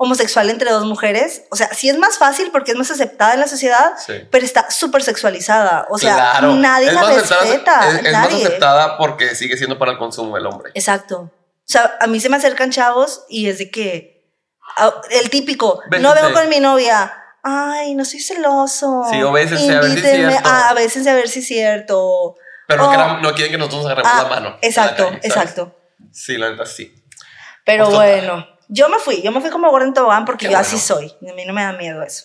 [0.00, 1.42] homosexual entre dos mujeres.
[1.50, 4.14] O sea, sí es más fácil porque es más aceptada en la sociedad, Sí.
[4.30, 5.86] pero está súper sexualizada.
[5.90, 6.54] O sea, Claro.
[6.54, 7.88] nadie Es la más aceptada- respeta.
[7.88, 8.46] Es, es más nadie.
[8.46, 10.70] aceptada porque sigue siendo para el consumo del hombre.
[10.74, 11.18] Exacto.
[11.32, 14.24] O sea, a mí se me acercan chavos y es de que
[14.76, 17.12] ah, el típico, no vengo con mi novia.
[17.42, 19.02] Ay, no soy celoso.
[19.10, 20.48] Sí, o bésense, a ver si es cierto.
[20.48, 22.36] a, bésense a ver si es cierto.
[22.66, 23.18] Pero no, Oh.
[23.20, 24.50] no quieren que nosotros nos agarremos Ah, la mano.
[24.50, 25.74] la Exacto, exacto.
[26.12, 26.94] Sí, la neta sí.
[27.64, 30.52] Pero Pues bueno, yo me fui, yo me fui como gordo en tobogán porque Qué
[30.52, 30.66] yo bueno.
[30.66, 31.06] así soy.
[31.28, 32.24] A mí no me da miedo eso.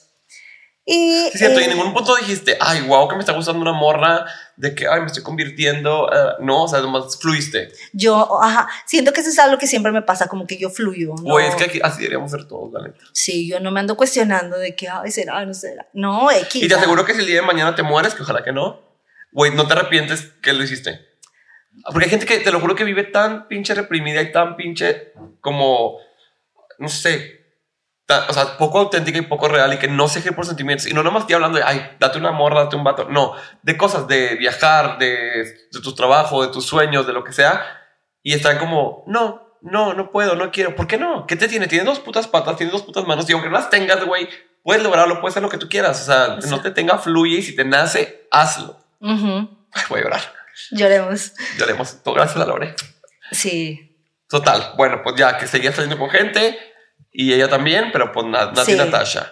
[0.85, 3.61] Y, Sí, cierto, y eh, en ningún punto dijiste, ay, wow, que me está gustando
[3.61, 4.25] una morra,
[4.57, 6.09] de que, ay, me estoy convirtiendo.
[6.11, 7.69] ah, no, o sea, nomás fluiste.
[7.93, 11.13] yo, ajá, siento que eso es algo que siempre me pasa, como que yo fluyo.
[11.23, 11.23] ¿no?
[11.31, 12.99] Güey, es que aquí- así deberíamos ser todos, la neta.
[13.13, 15.87] Sí, yo no me ando cuestionando de que, ay, será, no será.
[15.93, 16.61] No, X.
[16.61, 18.81] Y te aseguro que si el día de mañana te mueres, que ojalá que no,
[19.31, 20.99] güey, no te arrepientes que lo hiciste.
[21.93, 25.13] Porque hay gente que, te lo juro, que vive tan pinche reprimida y tan pinche
[25.39, 25.97] como,
[26.79, 27.41] no sé,
[28.05, 30.87] tan- o sea, poco auténtica y poco real y que no se eje por sentimientos.
[30.87, 33.07] Y no nomás estoy hablando de, ay, date una morra, date un vato.
[33.09, 35.07] No, de cosas, de viajar, de,
[35.71, 37.63] de tu trabajo, de tus sueños, de lo que sea.
[38.21, 40.75] Y están como, no, no, no puedo, no quiero.
[40.75, 41.25] ¿Por qué no?
[41.27, 41.67] ¿Qué te tiene?
[41.67, 43.29] Tienes dos putas patas, tienes dos putas manos.
[43.29, 44.27] Y aunque no las tengas, güey,
[44.63, 46.01] puedes lograrlo, puedes hacer lo que tú quieras.
[46.01, 48.77] O sea, no te tenga, fluye y si te nace, hazlo.
[49.71, 50.21] Ay, voy a llorar.
[50.71, 51.33] Lloremos.
[51.57, 52.03] Lloremos.
[52.03, 52.75] Todo gracias a Lore.
[53.31, 53.92] Sí.
[54.33, 54.73] Total.
[54.75, 56.57] Bueno, pues ya que seguía saliendo con gente
[57.11, 58.71] y ella también, pero pues na- Nati Sí.
[58.71, 59.31] y Natasha.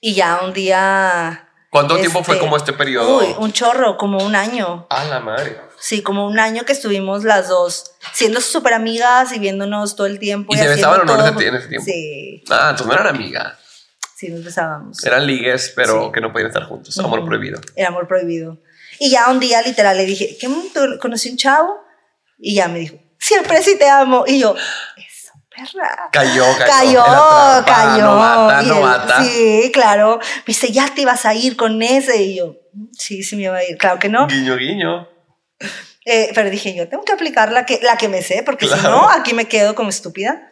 [0.00, 1.48] Y ya un día.
[1.70, 3.18] ¿Cuánto tiempo fue este, como este periodo?
[3.18, 4.88] Uy, un chorro, como un año.
[4.90, 5.60] A la madre.
[5.78, 10.18] Sí, como un año que estuvimos las dos siendo súper amigas y viéndonos todo el
[10.18, 10.52] tiempo.
[10.52, 11.38] ¿Y se haciendo besaban o no todo.
[11.38, 11.84] ese- en ese tiempo?
[11.84, 13.54] Sí, Ah, entonces no eran amigas.
[14.16, 15.04] sí, nos besábamos.
[15.04, 16.12] Eran ligues, pero Sí.
[16.12, 16.98] que no podían estar juntos.
[16.98, 17.28] Amor Ujú.
[17.28, 17.60] prohibido.
[17.76, 18.58] Era amor prohibido.
[18.98, 20.48] Y ya un día literal le dije, ¿qué
[20.98, 21.80] conocí un chavo?
[22.40, 24.24] Y ya me dijo, siempre sí te amo.
[24.26, 24.54] Y yo,
[24.96, 26.08] eso, perra.
[26.10, 26.66] Cayó, cayó.
[26.66, 28.02] Cayó, trampa, cayó.
[28.04, 29.22] Novata, Y él, novata.
[29.24, 30.18] sí, claro.
[30.18, 32.22] Me dice, ya te ibas a ir con ese.
[32.22, 32.56] Y yo,
[32.98, 33.76] sí, sí me iba a ir.
[33.78, 34.26] Claro que no.
[34.26, 35.08] Guiño, guiño.
[36.06, 38.74] Eh, pero dije, yo tengo que aplicar la que, la que me sé, porque si
[38.82, 40.46] no, aquí me quedo como estúpida.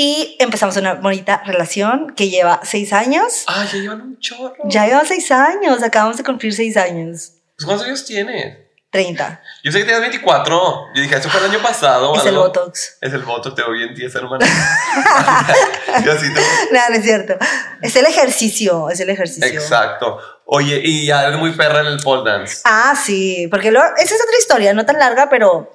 [0.00, 3.42] Y empezamos una bonita relación que lleva seis años.
[3.48, 4.54] Ah, ya llevan un chorro.
[4.66, 7.32] Ya lleva seis años, acabamos de cumplir seis años.
[7.56, 8.58] Pues, ¿Cuántos años tienes?
[8.90, 9.42] 30.
[9.64, 10.86] Yo sé que tenías 24.
[10.94, 12.14] Yo dije, eso fue el año pasado.
[12.14, 12.42] es el algo.
[12.44, 12.96] Botox.
[13.00, 14.44] Es el voto, te veo bien tiesa, hermano.
[16.04, 16.40] y así te...
[16.72, 17.34] No, no es cierto.
[17.82, 19.46] Es el ejercicio, es el ejercicio.
[19.48, 20.18] Exacto.
[20.46, 22.62] Oye, y ya eres muy perra en el pole dance.
[22.64, 25.72] Ah, sí, porque lo- esa es otra historia, no tan larga, pero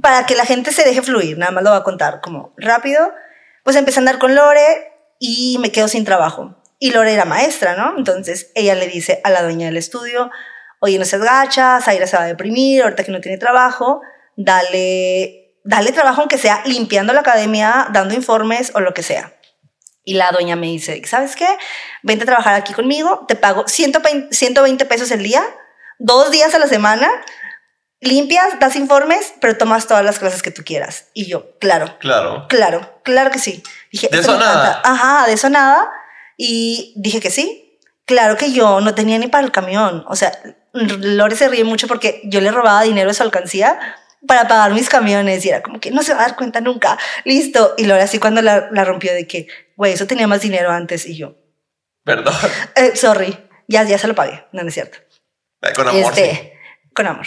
[0.00, 3.12] para que la gente se deje fluir, nada más lo voy a contar como rápido.
[3.64, 6.56] Pues empecé a andar con Lore y me quedo sin trabajo.
[6.78, 7.98] Y Lore era maestra, ¿no?
[7.98, 10.30] Entonces ella le dice a la dueña del estudio,
[10.80, 14.00] oye, no seas gacha, Zaira se va a deprimir, ahorita que no tiene trabajo,
[14.36, 19.32] dale, dale trabajo aunque sea limpiando la academia, dando informes o lo que sea.
[20.04, 21.46] Y la doña me dice, ¿sabes qué?
[22.02, 25.42] Vente a trabajar aquí conmigo, te pago 120, 120 pesos el día,
[25.98, 27.08] dos días a la semana,
[28.00, 31.06] limpias, das informes, pero tomas todas las clases que tú quieras.
[31.12, 32.46] Y yo, claro, Claro.
[32.48, 33.62] claro, claro que sí.
[33.92, 34.70] Dije, De "Esto eso nada".
[34.70, 34.90] encanta".
[34.90, 35.90] Ajá, de eso nada.
[36.38, 37.78] Y dije que sí.
[38.06, 40.04] Claro que yo no tenía ni para el camión.
[40.08, 40.32] O sea,
[40.72, 43.78] Lore se ríe mucho porque yo le robaba dinero de su alcancía
[44.26, 46.98] para pagar mis camiones y era como que no se va a dar cuenta nunca.
[47.24, 47.74] Listo.
[47.78, 51.06] Y Lore así cuando la, la rompió de que, güey, eso tenía más dinero antes
[51.06, 51.36] y yo,
[52.04, 52.34] Perdón.
[52.76, 53.36] eh, sorry,
[53.68, 54.44] ya, ya se lo pagué.
[54.52, 54.98] No, no es cierto.
[55.74, 56.22] Con amor, sí.
[56.22, 56.58] Este,
[56.94, 57.26] Con amor.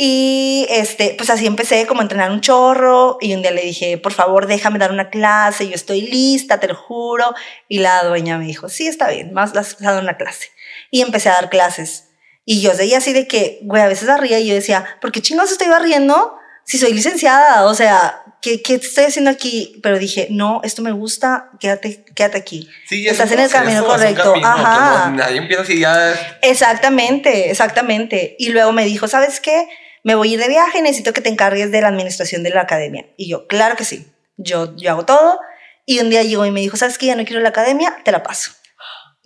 [0.00, 3.98] Y este, pues así empecé como a entrenar un chorro y un día le dije,
[3.98, 7.34] por favor, déjame dar una clase, yo estoy lista, te lo juro.
[7.66, 10.52] Y la dueña me dijo, sí, está bien, más vas a dar una clase.
[10.92, 12.07] Y empecé a dar clases.
[12.50, 15.20] Y yo seguía así de que, güey, a veces barría y yo decía, ¿por qué
[15.20, 16.34] chingados estoy barriendo
[16.64, 17.66] si soy licenciada?
[17.66, 19.78] O sea, ¿qué, qué estoy haciendo aquí?
[19.82, 22.66] Pero dije, no, esto me gusta, quédate, quédate aquí.
[22.88, 24.22] Sí, es Estás en el camino correcto.
[24.32, 25.10] camino, Ajá.
[25.10, 26.14] no- nadie empieza así ya.
[26.40, 28.34] Exactamente, exactamente.
[28.38, 29.68] Y luego me dijo, ¿sabes qué?
[30.02, 32.62] Me voy a ir de viaje, necesito que te encargues de la administración de la
[32.62, 33.04] academia.
[33.18, 34.06] Y yo, claro que sí,
[34.38, 35.38] yo, yo hago todo.
[35.84, 37.06] Y un día llegó y me dijo, ¿sabes qué?
[37.06, 38.52] Ya no quiero la academia, te la paso.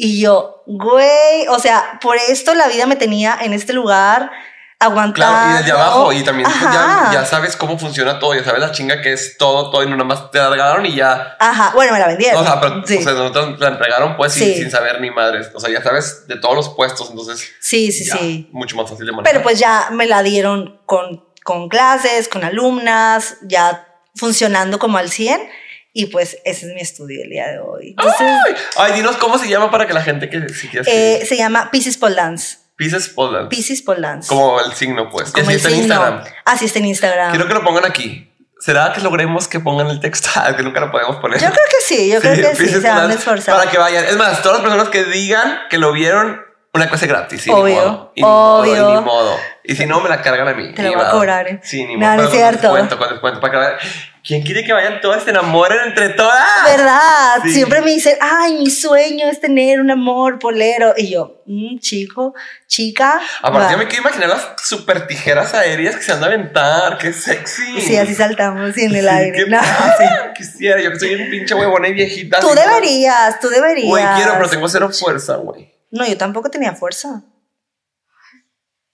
[0.04, 4.32] Y yo, güey, o sea, por esto la vida me tenía en este lugar,
[4.80, 5.14] aguantando.
[5.14, 6.12] Claro, y desde abajo.
[6.12, 8.34] Y también pues, ya, ya sabes cómo funciona todo.
[8.34, 9.84] Ya sabes la chinga que es todo, todo.
[9.84, 11.36] Y no nada más te la regalaron y ya.
[11.38, 12.40] Ajá, bueno, me la vendieron.
[12.40, 12.96] O sea, pero sí.
[12.98, 14.54] o sea, nosotros la entregaron pues sin, Sí.
[14.56, 15.50] sin saber ni madres.
[15.54, 17.08] O sea, ya sabes de todos los puestos.
[17.08, 18.48] Entonces, sí, sí, ya, sí.
[18.50, 19.32] mucho más fácil de manejar.
[19.32, 23.86] Pero pues ya me la dieron con, con clases, con alumnas, ya
[24.16, 25.40] funcionando como al 100.
[25.92, 27.90] Y pues ese es mi estudio el día de hoy.
[27.98, 28.26] Entonces,
[28.76, 31.70] Ay, dinos cómo se llama para que la gente que si quiera eh, se llama
[31.70, 32.56] Pisces Pole Dance.
[32.76, 33.48] Pisces Pole Dance.
[33.50, 34.28] Pisces Pole Dance.
[34.28, 35.28] Como el signo, pues.
[35.28, 35.94] Y Como así el está en signo.
[35.94, 36.24] Instagram.
[36.46, 37.30] Así está en Instagram.
[37.30, 38.28] Quiero que lo pongan aquí.
[38.58, 40.28] ¿Será que logremos que pongan el texto?
[40.36, 41.38] Ah, que nunca lo podemos poner.
[41.40, 43.56] Yo creo que sí, yo creo que sí, se van a esforzar.
[43.58, 44.04] Para que vayan.
[44.06, 46.40] Es más, todas las personas que digan que lo vieron,
[46.72, 47.46] una clase gratis.
[47.46, 48.84] Y Obvio, Ni modo, y ni obvio.
[48.84, 49.36] Modo, ni modo.
[49.64, 50.72] Y si no, me la cargan a mí.
[50.74, 51.60] Te lo voy a cobrar, ¿eh?
[51.62, 52.16] Sí, ni No, modo.
[52.16, 52.68] no es Pero cierto.
[52.70, 53.40] Con descuento, con descuento.
[53.40, 53.84] Para que.
[54.24, 56.64] ¿Quién quiere que vayan todas, se enamoren entre todas?
[56.64, 57.40] ¿Verdad?
[57.42, 57.54] Sí.
[57.54, 60.94] Siempre me dicen, ay, mi sueño es tener un amor polero.
[60.96, 62.32] Y yo, "Mm, chico,
[62.68, 63.20] chica.
[63.42, 63.72] Aparte, va".
[63.72, 66.98] yo me quiero imaginar las super tijeras aéreas que se van a aventar.
[66.98, 67.80] ¡Qué sexy!
[67.80, 69.46] Sí, así saltamos en el Sí, aire.
[69.48, 69.58] No,
[69.98, 70.04] sí.
[70.36, 72.38] Quisiera, yo que soy un pinche huevona y viejita.
[72.38, 73.88] Tú deberías, tú deberías.
[73.88, 75.74] Güey, quiero, pero tengo cero fuerza, güey.
[75.90, 77.22] No, yo tampoco tenía fuerza.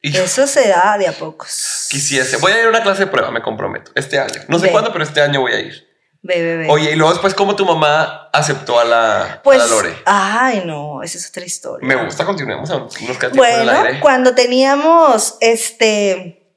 [0.00, 1.86] Y Eso se da de a pocos.
[1.90, 2.36] quisiese.
[2.36, 3.90] Voy a ir a una clase de prueba, me comprometo.
[3.94, 4.42] Este año.
[4.48, 4.72] No sé Ve.
[4.72, 5.88] cuándo, pero este año voy a ir.
[6.22, 6.66] Ve, ve, ve.
[6.68, 9.94] Oye, y luego después, ¿cómo tu mamá aceptó a la, pues, a la Lore?
[10.04, 11.86] ay, no, esa es otra historia.
[11.86, 12.68] Me gusta, continuemos.
[12.70, 14.00] El Bueno, aire.
[14.00, 16.52] cuando teníamos, este,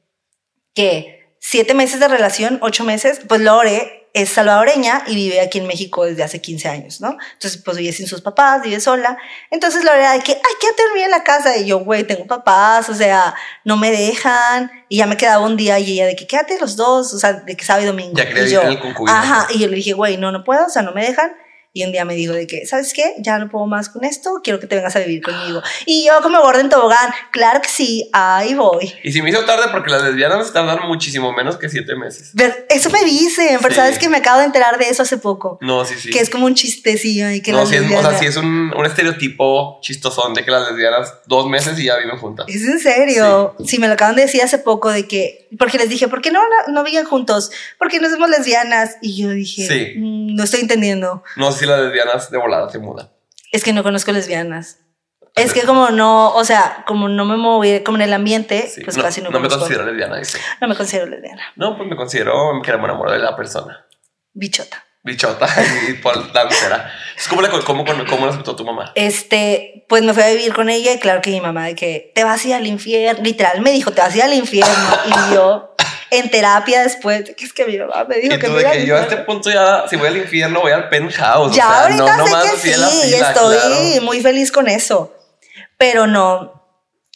[0.73, 1.35] ¿qué?
[1.39, 6.05] Siete meses de relación, ocho meses, pues Lore es salvadoreña y vive aquí en México
[6.05, 7.17] desde hace 15 años, ¿no?
[7.33, 9.17] Entonces, pues vive sin sus papás, vive sola.
[9.49, 11.57] Entonces Lore era de que, ay, quédate a dormir en la casa.
[11.57, 14.69] Y yo, güey, tengo papás, o sea, no me dejan.
[14.89, 17.33] Y ya me quedaba un día y ella de que, quédate los dos, o sea,
[17.33, 18.13] de que sábado y domingo.
[18.15, 18.77] Ya y yo, el.
[19.07, 21.31] Ajá, y yo le dije, güey, no, no puedo, o sea, no me dejan.
[21.73, 23.13] Y un día me dijo de que, ¿sabes qué?
[23.19, 25.61] Ya no puedo más con esto, quiero que te vengas a vivir conmigo.
[25.85, 28.91] Y yo como gorda en tobogán, claro que sí, ahí voy.
[29.03, 32.31] Y si me hizo tarde porque las lesbianas tardan muchísimo menos que siete meses.
[32.33, 33.79] Ver- Eso me dicen, pero Sí.
[33.79, 35.57] sabes que me acabo de enterar de eso hace poco.
[35.61, 36.09] No, sí, sí.
[36.09, 38.25] Que es como un chistecillo y que no, las sí es, o sea, lesbianas- sí
[38.25, 42.47] es un, un estereotipo chistosón de que las lesbianas dos meses y ya viven juntas.
[42.49, 43.55] ¿Es en serio?
[43.65, 43.79] Sí.
[43.79, 46.41] me lo acaban de decir hace poco de que, porque les dije, ¿por qué no,
[46.67, 47.49] no viven juntos?
[47.79, 48.97] Porque no somos lesbianas.
[49.01, 49.93] Y yo dije, Sí.
[49.99, 51.23] "Mm, no estoy entendiendo.
[51.37, 53.09] No si las lesbianas de volada se mudan.
[53.51, 54.79] Es que no conozco lesbianas.
[55.35, 58.81] Es que como no, o sea, como no me moví como en el ambiente, Sí,
[58.83, 60.39] pues no, casi no, no me considero lesbiana, dice.
[60.59, 61.41] No me considero lesbiana.
[61.55, 63.85] No, pues me considero que me enamoro de la persona.
[64.33, 64.83] Bichota.
[65.03, 65.47] Bichota
[65.89, 66.91] y por dancera.
[67.17, 68.91] Es como, la, cómo, cómo, cómo lo aceptó tu mamá.
[68.95, 72.11] Este, pues me fui a vivir con ella y claro que mi mamá de que
[72.13, 74.73] te vas a ir al infierno, literal me dijo, te vas a ir al infierno.
[75.05, 75.70] y yo
[76.11, 78.85] en terapia después, de que es que mi mamá me dijo Y que me que
[78.85, 81.55] yo a este punto ya, si voy al infierno, voy al penthouse.
[81.55, 82.69] Ya o sea, ahorita no, sé nomás que sí,
[83.09, 84.01] y estoy claro.
[84.03, 85.15] muy feliz con eso.
[85.77, 86.67] Pero no,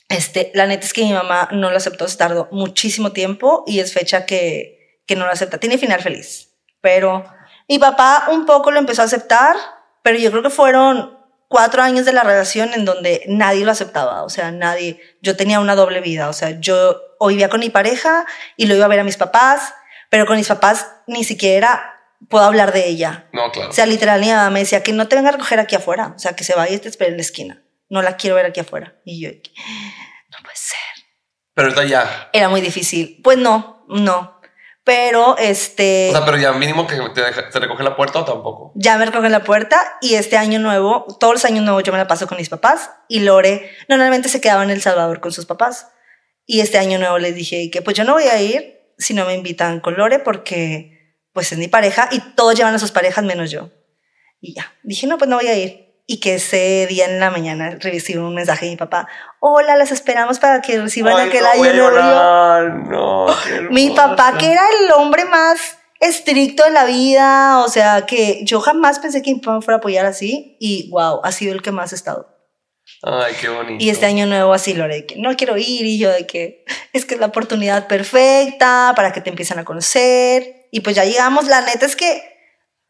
[0.07, 3.79] este, la neta es que mi mamá no lo aceptó, se tardó muchísimo tiempo y
[3.79, 5.57] es fecha que, que no lo acepta.
[5.57, 7.25] Tiene final feliz, pero
[7.67, 9.57] mi papá un poco lo empezó a aceptar,
[10.03, 11.14] pero yo creo que fueron
[11.55, 15.61] cuatro años de la relación en donde nadie lo aceptaba, o sea, nadie, yo tenía
[15.61, 18.25] una doble vida, o sea, yo o vivía con mi pareja
[18.57, 19.73] y lo iba a ver a mis papás,
[20.09, 21.95] pero con mis papás ni siquiera
[22.29, 23.29] puedo hablar de ella.
[23.31, 23.69] No, claro.
[23.69, 26.11] O sea, literal, mi mamá me decía que no te venga a recoger aquí afuera.
[26.13, 27.63] O sea, que se vaya y te espere en la esquina.
[27.87, 28.99] No la quiero ver aquí afuera.
[29.05, 31.05] Y yo, no puede ser.
[31.53, 32.29] Pero ahorita ya.
[32.33, 33.21] Era muy difícil.
[33.23, 34.34] Pues no, no.
[34.85, 36.09] Pero este.
[36.09, 38.71] O sea, pero ya mínimo que te, deja- te recoge la puerta o tampoco.
[38.75, 41.97] ya me recogen la puerta y este año nuevo, todos los años nuevos yo me
[41.97, 45.45] la paso con mis papás y Lore normalmente se quedaba en El Salvador con sus
[45.47, 45.87] papás.
[46.45, 49.25] Y este año nuevo les dije que pues yo no voy a ir si no
[49.25, 53.25] me invitan con Lore porque pues es mi pareja y todos llevan a sus parejas
[53.25, 53.71] menos yo.
[54.39, 55.84] Y ya, dije no, pues no voy a ir.
[56.07, 59.07] Y que ese día en la mañana recibí un mensaje de mi papá,
[59.39, 61.91] hola, las esperamos para que reciban Ay, aquel no año voy a nuevo.
[61.91, 63.27] Y yo, llorar, No,
[63.71, 68.59] mi papá, que era el hombre más estricto en la vida, o sea, que yo
[68.59, 71.61] jamás pensé que mi papá me fuera a apoyar así y wow, ha sido el
[71.61, 72.35] que más ha estado.
[73.01, 73.83] Ay, qué bonito.
[73.83, 76.65] Y este año nuevo así, Lore, de que no quiero ir y yo de que
[76.93, 80.67] es que es la oportunidad perfecta para que te empiecen a conocer.
[80.71, 82.34] Y pues ya llegamos, la neta es que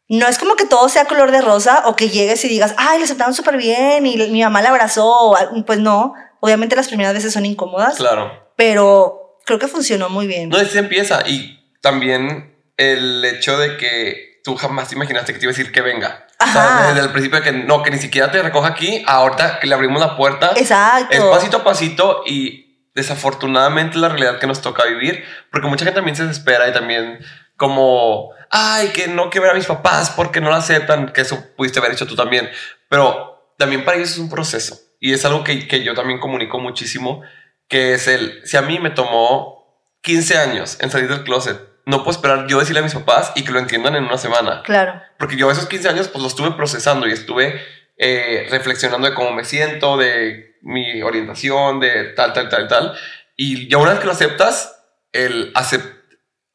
[0.08, 2.98] no es como que todo sea color de rosa o que llegues y digas, ay,
[2.98, 5.34] le aceptaron súper bien y mi mamá la abrazó.
[5.66, 8.52] Pues no, obviamente las primeras veces son incómodas, Claro.
[8.56, 10.48] pero creo que funcionó muy bien.
[10.48, 11.22] No, así empieza.
[11.26, 15.72] Y también el hecho de que tú jamás te imaginaste que te iba a decir
[15.72, 16.26] que venga.
[16.38, 16.86] O sea, Ajá.
[16.88, 19.74] desde el principio de que no, que ni siquiera te recoja aquí, ahorita que le
[19.74, 20.52] abrimos la puerta.
[20.54, 21.08] Exacto.
[21.16, 25.96] Es pasito a pasito y desafortunadamente la realidad que nos toca vivir, porque mucha gente
[25.96, 27.18] también se desespera y también
[27.56, 31.42] como, ay, que no quiero ver a mis papás porque no lo aceptan, que eso
[31.56, 32.48] pudiste haber hecho tú también,
[32.88, 36.58] pero también para ellos es un proceso y es algo que, que yo también comunico
[36.58, 37.22] muchísimo,
[37.68, 41.98] que es el, si a mí me tomó 15 años en salir del closet, no
[42.02, 44.62] puedo esperar yo decirle a mis papás y que lo entiendan en una semana.
[44.64, 45.00] Claro.
[45.18, 47.60] Porque yo esos 15 años pues los estuve procesando y estuve
[47.96, 52.98] eh, reflexionando de cómo me siento, de mi orientación, de tal, tal, tal, tal.
[53.36, 54.82] Y ya una vez que lo aceptas,
[55.12, 55.95] el acep-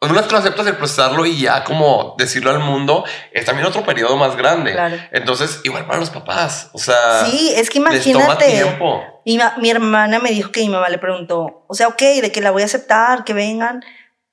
[0.02, 3.68] una vez que lo aceptas, el procesarlo y ya como decirlo al mundo es también
[3.68, 4.72] otro periodo más grande.
[4.74, 4.98] Claro.
[5.12, 6.70] Entonces, igual para los papás.
[6.74, 8.46] O sea, Sí, es que les toma imagínate.
[8.52, 9.04] tiempo.
[9.26, 12.42] Mi, mi hermana me dijo que mi mamá le preguntó, o sea, ok, de que
[12.42, 13.84] la voy a aceptar, que vengan,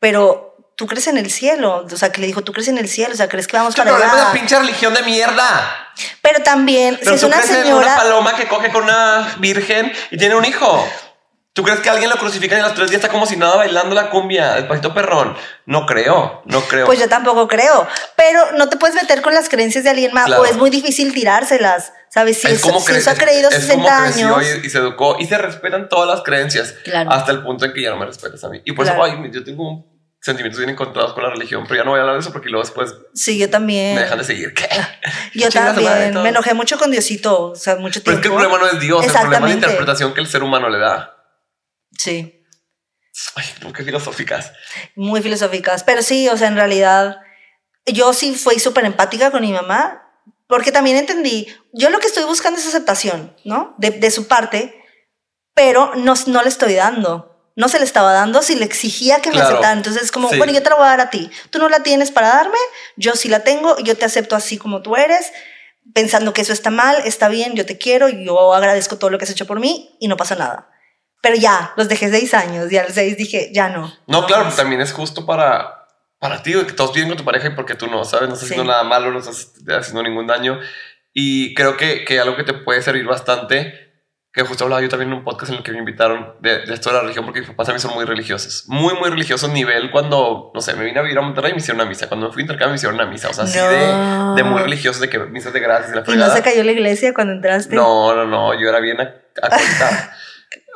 [0.01, 1.85] pero tú crees en el cielo.
[1.93, 3.75] O sea, que le dijo, tú crees en el cielo, o sea, crees que vamos
[3.75, 4.33] ¿Qué para problema es la allá.
[4.39, 5.91] pinche religión de mierda?
[6.23, 7.85] Pero también, Pero si es una señora.
[7.87, 10.89] una paloma que coge con una virgen y tiene un hijo.
[11.59, 13.57] ¿Tú crees que alguien lo crucifica y a los tres días está como si nada
[13.57, 15.37] bailando la cumbia, el pasito perrón?
[15.67, 16.87] No creo, no creo.
[16.87, 17.85] Pues yo tampoco creo.
[18.17, 20.27] Pero no te puedes meter con las creencias de alguien más.
[20.27, 20.43] Claro.
[20.43, 21.93] O es muy difícil tirárselas.
[22.11, 22.41] ¿Sabes?
[22.41, 23.83] Si, es eso, como si eso ha creído es- es 60
[24.23, 24.47] como años.
[24.63, 27.11] Y, y se educó y se respetan todas las creencias Claro.
[27.11, 28.63] hasta el punto en que ya no me respetas a mí.
[28.65, 29.05] Y por Claro.
[29.05, 29.85] eso, ay, yo tengo
[30.21, 32.51] sentimientos bien encontrados con la religión, pero ya no voy a hablar de eso porque
[32.51, 33.97] luego después Sí, yo también.
[33.97, 34.55] me dejan de seguir.
[34.55, 34.69] ¿Qué?
[35.35, 36.23] Yo su madre, también.
[36.23, 37.51] Me enojé mucho con Diosito.
[37.51, 38.39] O sea, mucho Pero es tiempo.
[38.39, 40.69] que el problema no es Dios, el problema es la interpretación que el ser humano
[40.69, 41.15] le da.
[41.99, 42.35] Sí.
[43.35, 44.53] Ay, no, qué filosóficas.
[44.95, 45.83] muy filosóficas.
[45.85, 47.19] Pero sí, o sea, en realidad,
[47.85, 50.05] yo sí fui súper empática con mi mamá,
[50.47, 53.75] porque también entendí, yo lo que estoy buscando es aceptación, ¿no?
[53.79, 54.83] De, de su parte,
[55.55, 57.51] pero no, no le estoy dando.
[57.57, 59.49] No se le estaba dando si le exigía que me Claro.
[59.49, 59.73] aceptara.
[59.73, 60.39] Entonces es como, Sí.
[60.39, 61.29] bueno, yo te la voy a dar a ti.
[61.51, 62.57] Tú no la tienes para darme,
[62.97, 65.33] yo sí la tengo, yo te acepto así como tú eres,
[65.93, 69.25] pensando que eso está mal, está bien, yo te quiero, yo agradezco todo lo que
[69.25, 70.68] has hecho por mí y no pasa nada.
[71.21, 73.93] Pero ya, los dejé seis años y a los seis dije, ya no.
[74.07, 74.57] No, claro, más.
[74.57, 75.87] también es justo para,
[76.21, 78.29] para ti, que todos viven con tu pareja y porque tú no, ¿sabes?
[78.29, 78.55] No estás Sí.
[78.55, 80.61] haciendo nada malo, no estás haciendo ningún daño.
[81.13, 83.87] Y creo que, que algo que te puede servir bastante,
[84.33, 86.75] que justo hablaba yo también en un podcast en el que me invitaron de, de
[86.75, 88.65] esto de la religión, porque mis papás también son muy religiosos.
[88.69, 91.59] Muy, muy religiosos, nivel cuando, no sé, me vine a vivir a Monterrey y me
[91.59, 92.07] hicieron una misa.
[92.07, 93.31] Cuando me fui a intercambio me hicieron una misa.
[93.31, 94.35] O sea, así No.
[94.37, 96.63] de, de muy religiosos, de que misas de gracias y la ¿Y no se cayó
[96.63, 97.75] la iglesia cuando entraste?
[97.75, 99.97] No, no, no, yo era bien ac- acoltado.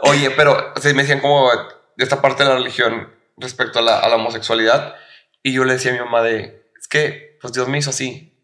[0.02, 3.98] Oye, pero se me decían como de esta parte de la religión respecto a la,
[4.00, 4.94] a la homosexualidad.
[5.42, 8.38] Y yo le decía a mi mamá de, es que, pues Dios me hizo así.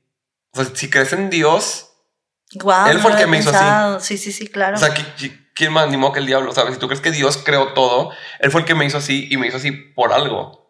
[0.53, 1.91] O sea, si crees en Dios,
[2.55, 3.59] Guau, Él fue el que me había hizo así.
[3.59, 4.01] pensado.
[4.01, 4.76] Sí, sí, sí, claro.
[4.76, 6.53] o sea, ¿qui- qui- ¿quién más animó que el diablo?
[6.53, 6.74] ¿Sabes?
[6.74, 8.11] Si tú crees que Dios creó todo,
[8.41, 10.66] Él fue el que me hizo así y me hizo así por algo.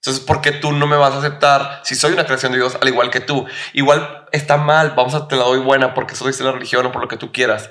[0.00, 2.76] Entonces, ¿por qué tú no me vas a aceptar si soy una creación de Dios
[2.80, 3.46] al igual que tú?
[3.72, 6.92] Igual está mal, vamos a te la doy buena porque soy de la religión o
[6.92, 7.70] por lo que tú quieras.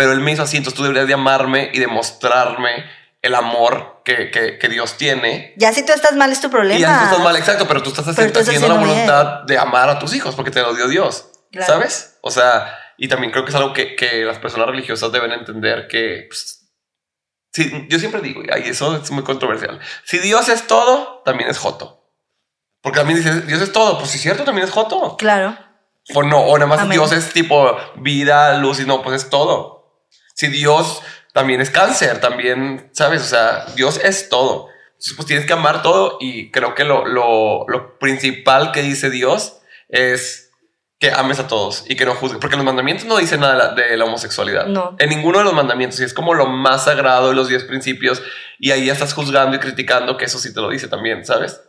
[0.00, 2.86] Pero Él me hizo así, entonces tú deberías de amarme y demostrarme
[3.20, 5.52] el amor que, que, que Dios tiene.
[5.58, 6.78] ya si tú estás mal es tu problema.
[6.78, 8.94] Y ya tú estás mal, exacto, pero tú estás Pero tú estás haciendo la haciendo
[8.94, 9.06] bien.
[9.06, 11.26] voluntad de amar a tus hijos porque te lo dio Dios.
[11.52, 11.70] Claro.
[11.74, 12.16] ¿Sabes?
[12.22, 15.86] O sea, y también creo que es algo que, que las personas religiosas deben entender
[15.86, 16.24] que...
[16.28, 16.70] pues,
[17.52, 21.58] sí, yo siempre digo, y eso es muy controversial, si Dios es todo, también es
[21.58, 22.10] Joto.
[22.80, 25.18] Porque también dices, Dios es todo, pues si es cierto, también es Joto.
[25.18, 25.58] Claro.
[26.14, 26.92] O no, o nada más Amén.
[26.92, 29.79] Dios es tipo vida, luz y no, pues es todo.
[30.40, 31.02] Si Dios
[31.34, 33.20] también es cáncer, también, ¿sabes?
[33.20, 34.68] O sea, Dios es todo.
[34.92, 39.10] Entonces, pues tienes que amar todo y creo que lo, lo, lo principal que dice
[39.10, 39.60] Dios
[39.90, 40.50] es
[40.98, 43.58] que ames a todos y que no juzgues, porque los mandamientos no dicen nada de
[43.58, 44.64] la, de la homosexualidad.
[44.64, 44.96] No.
[44.98, 48.22] En ninguno de los mandamientos y es como lo más sagrado de los diez principios
[48.58, 51.60] y ahí ya estás juzgando y criticando que eso sí te lo dice también, ¿sabes?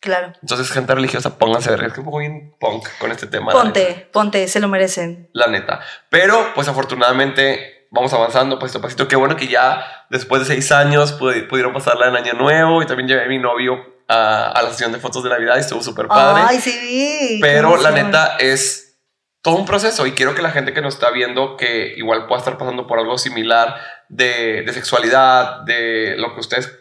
[0.00, 0.34] Claro.
[0.42, 3.52] Entonces, gente religiosa, pónganse a ver, es que un poco bien punk con este tema.
[3.52, 5.30] Ponte, ponte, se lo merecen.
[5.32, 5.80] la neta.
[6.10, 9.08] Pero, pues afortunadamente, vamos avanzando pasito a pasito.
[9.08, 12.86] Qué bueno que ya después de seis años pudi- pudieron pasarla en Año Nuevo y
[12.86, 13.76] también llevé a mi novio
[14.08, 16.42] a, a la sesión de fotos de Navidad y estuvo súper padre.
[16.46, 18.98] Ay, sí Pero la neta es
[19.42, 22.40] todo un proceso y quiero que la gente que nos está viendo, que igual pueda
[22.40, 23.76] estar pasando por algo similar
[24.08, 26.72] de, de sexualidad, de lo que ustedes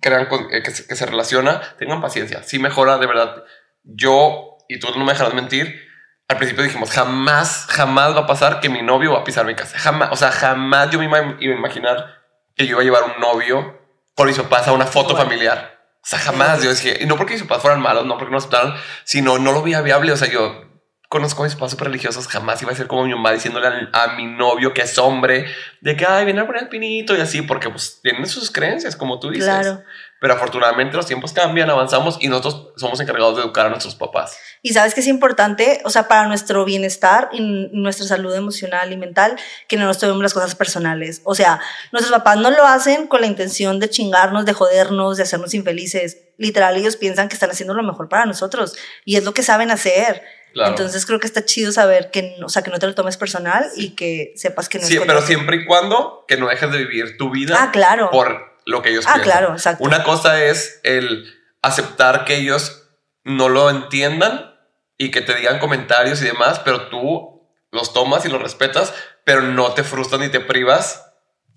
[0.00, 2.42] crean con- eh, que, se, que se relaciona, tengan paciencia.
[2.42, 3.44] Sí mejora, de verdad.
[3.84, 5.80] Yo, y tú no me dejarás mentir,
[6.28, 9.54] al principio dijimos, jamás, jamás va a pasar que mi novio va a pisar mi
[9.54, 9.78] casa.
[9.78, 12.22] Jamás, o sea, jamás yo me iba, a imaginar
[12.56, 13.80] que yo iba a llevar un novio
[14.14, 15.24] con mis papás a una foto Bueno.
[15.24, 15.76] familiar.
[16.02, 16.62] O sea, jamás.
[16.62, 18.74] Yo decía, y no porque mis papás fueran malos, no porque no aceptaran,
[19.04, 20.12] sino no lo veía viable.
[20.12, 20.66] O sea, yo
[21.08, 24.14] conozco a mis papás súper religiosos, jamás iba a ser como mi mamá diciéndole a,
[24.16, 25.46] mi novio que es hombre,
[25.80, 28.96] de que, ay, viene a poner el pinito y así, porque pues tienen sus creencias,
[28.96, 29.46] como tú dices.
[29.46, 29.82] Claro.
[30.20, 34.38] Pero afortunadamente los tiempos cambian, avanzamos y nosotros somos encargados de educar a nuestros papás.
[34.62, 37.40] Y sabes que es importante, o sea, para nuestro bienestar y
[37.72, 39.36] nuestra salud emocional y mental,
[39.68, 41.20] que no nos tomemos las cosas personales.
[41.24, 41.60] O sea,
[41.92, 46.18] nuestros papás no lo hacen con la intención de chingarnos, de jodernos, de hacernos infelices.
[46.38, 49.70] Literal, ellos piensan que están haciendo lo mejor para nosotros y es lo que saben
[49.70, 50.22] hacer.
[50.54, 50.70] Claro.
[50.70, 53.68] Entonces creo que está chido saber que, o sea, que no te lo tomes personal
[53.76, 56.78] y que sepas que no Sí, es pero siempre y cuando que no dejes de
[56.78, 58.10] vivir tu vida Ah, claro.
[58.10, 59.32] por lo que ellos Ah, piensan.
[59.32, 59.82] claro, exacto.
[59.84, 62.82] Una cosa es el aceptar que ellos
[63.24, 64.54] no lo entiendan
[64.98, 68.92] y que te digan comentarios y demás, pero tú los tomas y los respetas,
[69.24, 71.02] pero no te frustras ni te privas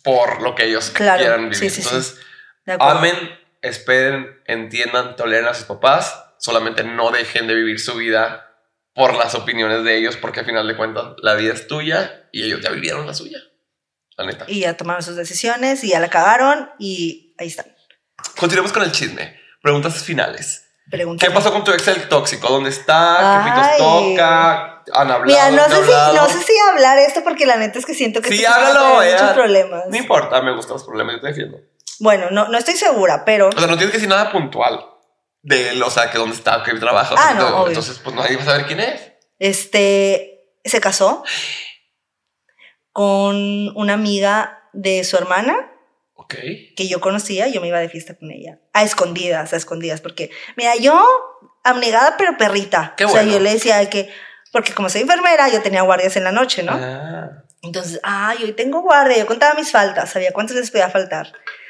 [0.04, 1.56] por lo que ellos Claro, quieran vivir.
[1.58, 1.88] sí, sí, sí.
[1.90, 2.20] Entonces,
[2.66, 2.98] acuerdo.
[3.00, 8.46] amen esperen, entiendan, toleren a sus papás, solamente no dejen de vivir su vida
[8.94, 12.44] por las opiniones de ellos, porque al final de cuentas la vida es tuya y
[12.44, 13.40] ellos ya vivieron la suya.
[14.20, 14.46] La neta.
[14.48, 17.66] Y ya tomaron sus decisiones y ya la cagaron y ahí están.
[18.38, 19.40] Continuemos con el chisme.
[19.62, 20.66] Preguntas finales.
[20.92, 21.26] Pregunta.
[21.26, 22.50] ¿Qué pasó con tu ex el tóxico?
[22.50, 23.44] ¿Dónde está?
[23.46, 24.84] ¿Qué pitos toca?
[24.94, 25.26] ¿Han hablado?
[25.26, 26.14] Mira, no ¿No han sé, si, hablado?
[26.16, 29.12] no sé si hablar esto porque la neta es que siento que Sí, háblalo, ya.
[29.14, 29.84] muchos problemas.
[29.88, 31.58] No importa, me gustan los problemas, yo te defiendo.
[32.00, 34.84] Bueno, no, no estoy segura, pero O sea, no tienes que decir nada puntual
[35.44, 37.16] de él, o sea, que dónde está, que trabaja.
[37.18, 37.68] Ah, no, Entonces, obvio.
[37.68, 39.02] Entonces, pues nadie va a saber quién es.
[39.38, 41.24] este se casó
[43.00, 43.38] con
[43.78, 45.72] una amiga de su hermana
[46.76, 50.30] que yo conocía, yo me iba de fiesta con ella, a escondidas, a escondidas, porque,
[50.58, 51.02] mira, yo,
[51.64, 53.38] abnegada pero perrita, Qué o sea, bueno.
[53.38, 54.10] yo le decía de que,
[54.52, 56.74] porque como soy enfermera, yo tenía guardias en la noche, ¿no?
[56.76, 61.28] Ah, Entonces, ay, hoy tengo guardia, yo contaba mis faltas, sabía cuántas veces podía faltar.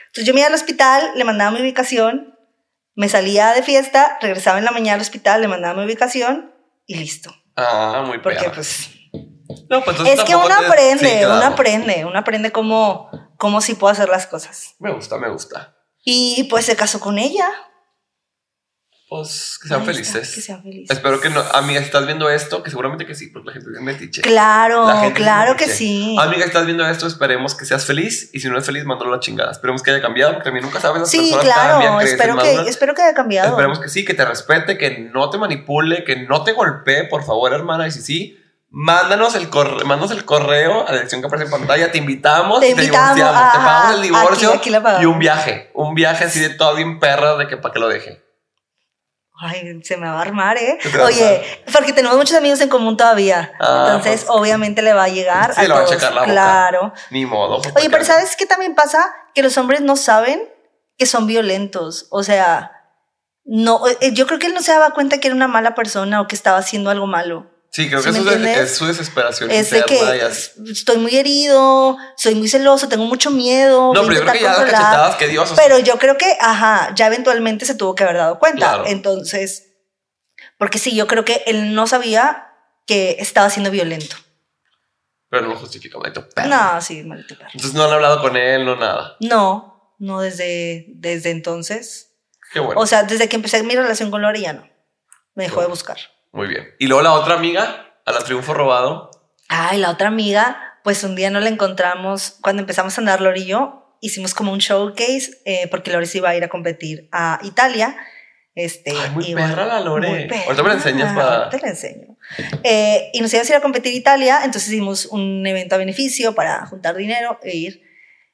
[0.07, 2.35] Entonces yo me iba al hospital, le mandaba mi ubicación,
[2.95, 6.55] me salía de fiesta, regresaba en la mañana al hospital, le mandaba mi ubicación
[6.87, 7.31] y listo.
[7.55, 8.53] ah, muy Porque perra.
[8.55, 8.89] pues
[9.69, 11.35] No, pues es que uno te- aprende, Sí, claro.
[11.37, 14.75] uno aprende, uno aprende cómo, cómo sí puedo hacer las cosas.
[14.79, 15.75] Me gusta, me gusta.
[16.05, 17.49] Y pues se casó con ella.
[19.09, 20.35] Pues que sean felices.
[20.35, 20.95] que sean felices.
[20.95, 21.41] Espero que no.
[21.53, 24.21] Amiga, estás viendo esto, que seguramente que sí, porque la gente es metiche.
[24.21, 24.85] Claro,
[25.15, 26.15] claro que sí.
[26.19, 28.29] Amiga, estás viendo esto, esperemos que seas feliz.
[28.33, 29.51] Y si no eres feliz, mándalo a la chingada.
[29.51, 32.93] Esperemos que haya cambiado, porque también nunca sabes las Sí, personas claro, espero que, espero
[32.93, 33.49] que haya cambiado.
[33.49, 37.23] Esperemos que sí, que te respete, que no te manipule, que no te golpee, por
[37.25, 37.87] favor, hermana.
[37.87, 38.38] Y si sí,
[38.71, 41.91] mándanos el correo, mándanos el correo a la dirección que aparece en pantalla.
[41.91, 45.19] Te invitamos, Te y te invitamos, divorciamos, te pagamos el divorcio aquí- aquí y un
[45.19, 45.71] viaje.
[45.73, 48.23] Un viaje así de todo bien perra de que para que lo deje.
[49.41, 50.77] Ay, se me va a armar, ¿eh?
[50.81, 51.41] ¿Qué te va a Oye,
[51.71, 53.53] porque tenemos muchos amigos en común todavía.
[53.61, 54.37] Ah, Entonces, pues.
[54.37, 56.31] obviamente le va a llegar Sí, a le va a checar la boca.
[56.33, 56.93] Claro.
[57.09, 57.61] Ni modo.
[57.61, 59.13] pues, Oye, pero ¿sabes qué también pasa?
[59.33, 60.41] Que los hombres no saben
[60.97, 62.07] que son violentos.
[62.11, 62.71] O sea,
[63.45, 66.19] no, eh, yo creo que él no se daba cuenta que era una mala persona
[66.19, 67.47] o que estaba haciendo algo malo.
[67.79, 70.29] Sí, creo ¿Sí que eso es, es su desesperación Es de que
[70.69, 73.93] estoy muy herido, soy muy celoso, tengo mucho miedo.
[73.93, 75.43] No, pero yo creo que ya las cachetadas que dio.
[75.43, 78.57] o sea, Pero yo creo que, ajá, ya eventualmente se tuvo que haber dado cuenta.
[78.57, 78.83] Claro.
[78.85, 79.77] Entonces,
[80.57, 82.49] porque sí, yo creo que él no sabía
[82.85, 84.17] que estaba siendo violento.
[85.29, 86.49] Pero no lo justifica, maldito perro.
[86.49, 87.51] No, sí, maldito perro.
[87.53, 89.15] Entonces no han hablado con él, no nada.
[89.21, 92.11] No, no desde, desde entonces.
[92.51, 92.81] Qué bueno.
[92.81, 94.67] O sea, desde que empecé mi relación con Lori ya no.
[95.33, 95.97] Me dejó de buscar.
[96.31, 96.67] Muy bien.
[96.79, 99.09] Y luego la otra amiga, a la triunfo robado.
[99.47, 102.37] Ay, la otra amiga, pues un día no la encontramos.
[102.41, 106.19] Cuando empezamos a andar Lori y yo, hicimos como un showcase eh, porque Lori se
[106.19, 107.95] iba a ir a competir a Italia.
[108.55, 110.27] Este, Ay, muy y perra la Lore.
[110.27, 110.43] perra.
[110.45, 112.17] Ahorita me la enseñas para- te la enseño.
[112.63, 115.77] Eh, y nos íbamos a ir a competir a Italia, entonces hicimos un evento a
[115.77, 117.88] beneficio para juntar dinero e ir.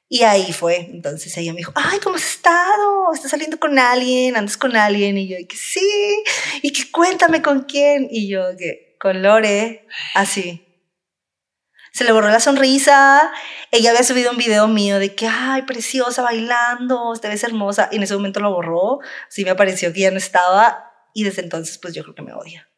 [0.08, 0.88] Y ahí fue.
[0.92, 3.12] Entonces ella me dijo, ay, ¿cómo has estado?
[3.12, 4.36] ¿Estás saliendo con alguien?
[4.36, 5.18] ¿Andas con alguien?
[5.18, 6.22] Y yo, que sí.
[6.62, 8.06] Y que cuéntame con quién.
[8.10, 10.62] Y yo, que con Lore, así.
[11.92, 13.32] Se le borró la sonrisa.
[13.72, 17.88] Ella había subido un video mío de que, ay, preciosa, bailando, te ves hermosa.
[17.90, 19.00] Y en ese momento lo borró.
[19.28, 20.92] Sí me pareció que ya no estaba.
[21.14, 22.68] Y desde entonces, pues yo creo que me odia.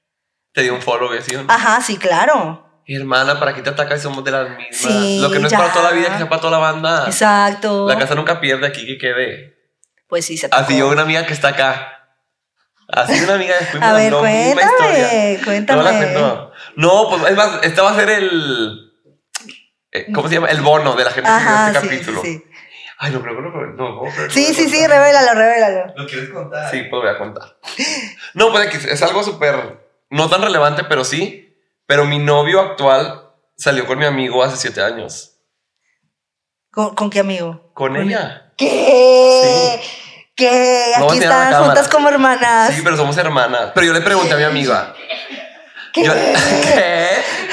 [0.52, 1.34] Te dio un follow, ¿sí?
[1.48, 2.67] Ajá, sí, claro.
[2.89, 4.66] Hermana, ¿para qué te atacas si somos de las mismas?
[4.72, 5.59] Sí, Lo que no es ya.
[5.59, 7.05] para toda la vida, que sea para toda la banda.
[7.07, 7.86] Exacto.
[7.86, 9.57] La casa nunca pierde aquí que quede.
[10.09, 10.62] Pues sí, se atacó.
[10.64, 11.95] Así yo una amiga que está acá.
[12.89, 14.55] Así una amiga después A ver, historia.
[14.55, 15.78] cuéntame, cuéntame.
[15.78, 16.53] No la cuento.
[16.76, 18.93] No, pues es más, este va a ser el.
[19.93, 20.49] eh, ¿Cómo se llama?
[20.49, 22.22] El bono de la gente que vio Ajá, este sí, capítulo.
[22.22, 22.45] sí, sí.
[23.01, 24.89] Ay, no, pero no, no, no, no, pero Sí, no, sí, sí, no.
[24.89, 25.93] revélalo, revélalo.
[25.95, 26.70] ¿Lo quieres contar?
[26.70, 27.59] Sí, pues voy a contar.
[28.34, 29.78] No, pues es algo súper,
[30.09, 31.47] no tan relevante, pero sí.
[31.89, 35.41] Pero mi novio actual salió con mi amigo hace siete años.
[36.70, 37.72] ¿Con, con qué amigo?
[37.72, 38.53] Con ella.
[38.59, 39.80] ¿Qué?
[40.36, 40.93] ¿Qué?
[40.99, 41.59] No, Aquí la cámara.
[41.64, 42.74] juntas como hermanas.
[42.74, 43.72] Sí, pero somos hermanas.
[43.74, 44.95] Pero yo le pregunté a mi amiga.
[45.95, 46.05] ¿Qué?
[46.05, 46.12] Yo,
[46.62, 47.09] ¿Qué?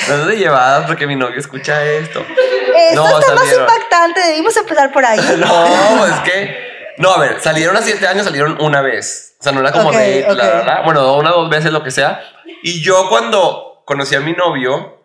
[0.10, 2.20] No te llevadas porque mi novio escucha esto.
[2.76, 5.20] Esto No, está más impactante, debimos empezar por ahí.
[5.38, 6.94] No, es que.
[6.98, 9.38] No, a ver, salieron a siete años, salieron una vez.
[9.40, 9.96] O sea, no era como ok.
[9.96, 10.84] la verdad.
[10.84, 12.22] Bueno, una, dos veces, lo que sea.
[12.64, 15.02] Y yo cuando conocí a mi novio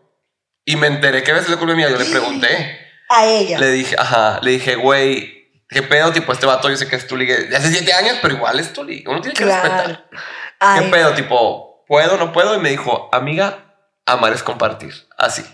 [0.64, 2.78] y me enteré que había salido con amiga, yo le pregunté.
[3.08, 3.58] A ella.
[3.58, 6.12] Le dije, ajá, le dije, güey, ¿qué pedo?
[6.12, 8.58] Tipo, este vato yo sé que es tu liga de hace siete años, pero igual
[8.60, 9.10] es tu liga.
[9.10, 9.68] Uno tiene que Claro.
[9.68, 10.08] respetar.
[10.10, 10.16] ¿Qué
[10.60, 11.14] Ay, pedo?
[11.14, 12.54] Tipo, ¿puedo, no puedo?
[12.54, 13.74] Y me dijo, amiga,
[14.06, 14.92] amar es compartir.
[15.16, 15.44] Así.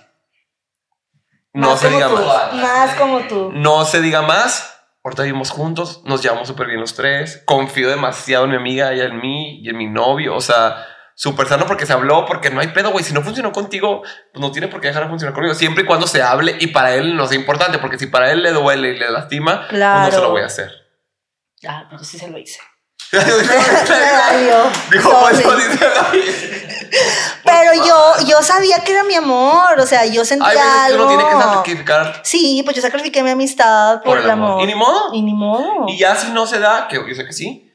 [1.52, 2.52] No más se diga tú, más.
[2.52, 3.50] Más como tú.
[3.54, 4.74] No se diga más.
[5.02, 7.42] Ahorita vivimos juntos, nos llevamos súper bien los tres.
[7.46, 10.34] Confío demasiado en mi amiga, ella en mí y en mi novio.
[10.34, 10.84] O sea,
[11.18, 13.02] súper sano porque se habló, porque no hay pedo, güey.
[13.04, 15.54] Si no funcionó contigo, pues no tiene por qué dejar de funcionar conmigo.
[15.54, 18.42] Siempre y cuando se hable y para él no sea importante, porque si para él
[18.42, 20.22] le duele y le lastima, pues no se Claro.
[20.22, 20.70] lo voy a hacer.
[21.66, 22.60] Ah, pero sí se lo hice.
[24.90, 25.42] Dijo, pues,
[27.44, 30.48] Pero yo, yo sabía que era mi amor, o sea, yo sentía
[30.84, 31.04] Ay, algo.
[31.06, 34.62] uno tiene que sacrificar Sí, pues yo sacrifiqué mi amistad por, el amor.
[34.62, 35.14] Y ni modo.
[35.14, 35.86] Y ni modo.
[35.88, 37.65] Y ya si no se da, que yo sé que sí,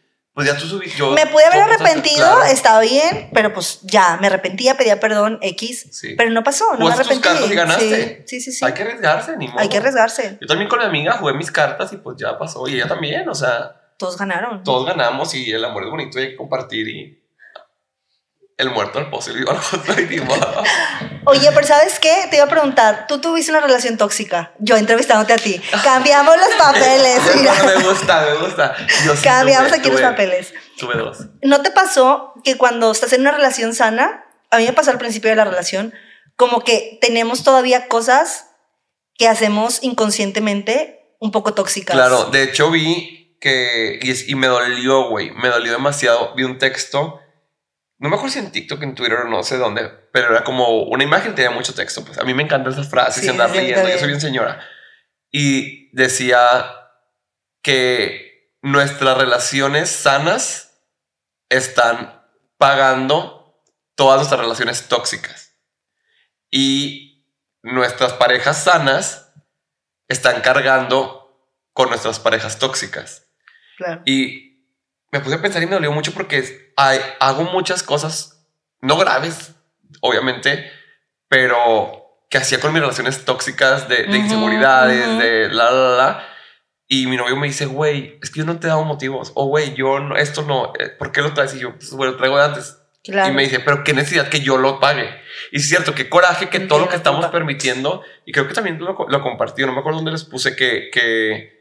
[0.43, 0.97] pues ya tú subiste.
[0.97, 2.43] Yo, Me pude haber pues, arrepentido, claro.
[2.43, 6.15] estaba bien, pero pues ya, me arrepentía, pedía perdón, X, Sí.
[6.17, 7.21] pero no pasó, no me tus arrepentí.
[7.27, 8.23] cartas y ganaste.
[8.27, 8.57] Sí, sí, sí.
[8.59, 8.65] sí.
[8.65, 9.59] Hay que arriesgarse, ni modo.
[9.59, 10.37] Hay que arriesgarse.
[10.41, 12.67] Yo también con mi amiga jugué mis cartas y pues ya pasó.
[12.67, 14.63] Y ella también, o sea, Todos ganaron.
[14.63, 17.20] todos ganamos y el amor es bonito y hay que compartir y
[18.61, 20.63] el muerto al modo.
[21.25, 22.27] Oye, pero ¿sabes qué?
[22.29, 25.61] Te iba a preguntar, tú tuviste una relación tóxica, yo entrevistándote a ti.
[25.83, 27.19] Cambiamos los papeles.
[27.35, 27.53] mira.
[27.55, 28.75] No, me gusta, me gusta.
[29.05, 30.53] Yo sí Cambiamos tuve- aquí los papeles.
[30.77, 31.17] Tuve dos.
[31.43, 34.97] ¿No te pasó que cuando estás en una relación sana, a mí me pasó al
[34.97, 35.93] principio de la relación,
[36.35, 38.47] como que tenemos todavía cosas
[39.15, 41.95] que hacemos inconscientemente un poco tóxicas?
[41.95, 46.33] Claro, de hecho vi que, y me dolió, güey, me dolió demasiado.
[46.35, 47.20] Vi un texto,
[48.01, 50.85] no me acuerdo si en TikTok, en Twitter o no sé dónde, pero era como
[50.85, 52.03] una imagen, tenía mucho texto.
[52.03, 54.59] Pues a mí me encantan esas frases Sí, y andar leyendo, yo soy bien señora.
[55.29, 56.65] Y decía
[57.61, 60.81] que nuestras relaciones sanas
[61.49, 62.25] están
[62.57, 63.61] pagando
[63.93, 65.59] todas nuestras relaciones tóxicas.
[66.49, 67.23] Y
[67.61, 69.31] nuestras parejas sanas
[70.07, 73.27] están cargando con nuestras parejas tóxicas.
[73.77, 74.01] Claro.
[74.05, 74.50] Y
[75.11, 78.45] me puse a pensar y me dolió mucho porque hay- hago muchas cosas,
[78.81, 79.53] no graves,
[80.01, 80.71] obviamente,
[81.27, 81.97] pero
[82.29, 85.19] que hacía con mis relaciones tóxicas de, de Ujú, inseguridades, ujú.
[85.19, 86.27] de la, la, la.
[86.87, 89.31] Y mi novio me dice, güey, es que yo no te he dado motivos.
[89.35, 91.55] O, güey, yo no, esto no, eh, ¿por qué lo traes?
[91.55, 92.77] Y yo, pues, bueno, traigo de antes.
[93.03, 93.31] Claro.
[93.31, 95.09] Y me dice, pero qué necesidad que yo lo pague.
[95.51, 98.77] Y es cierto, qué coraje que todo lo que estamos permitiendo, y creo que también
[98.79, 101.60] lo, lo compartí, no me acuerdo dónde les puse que, que,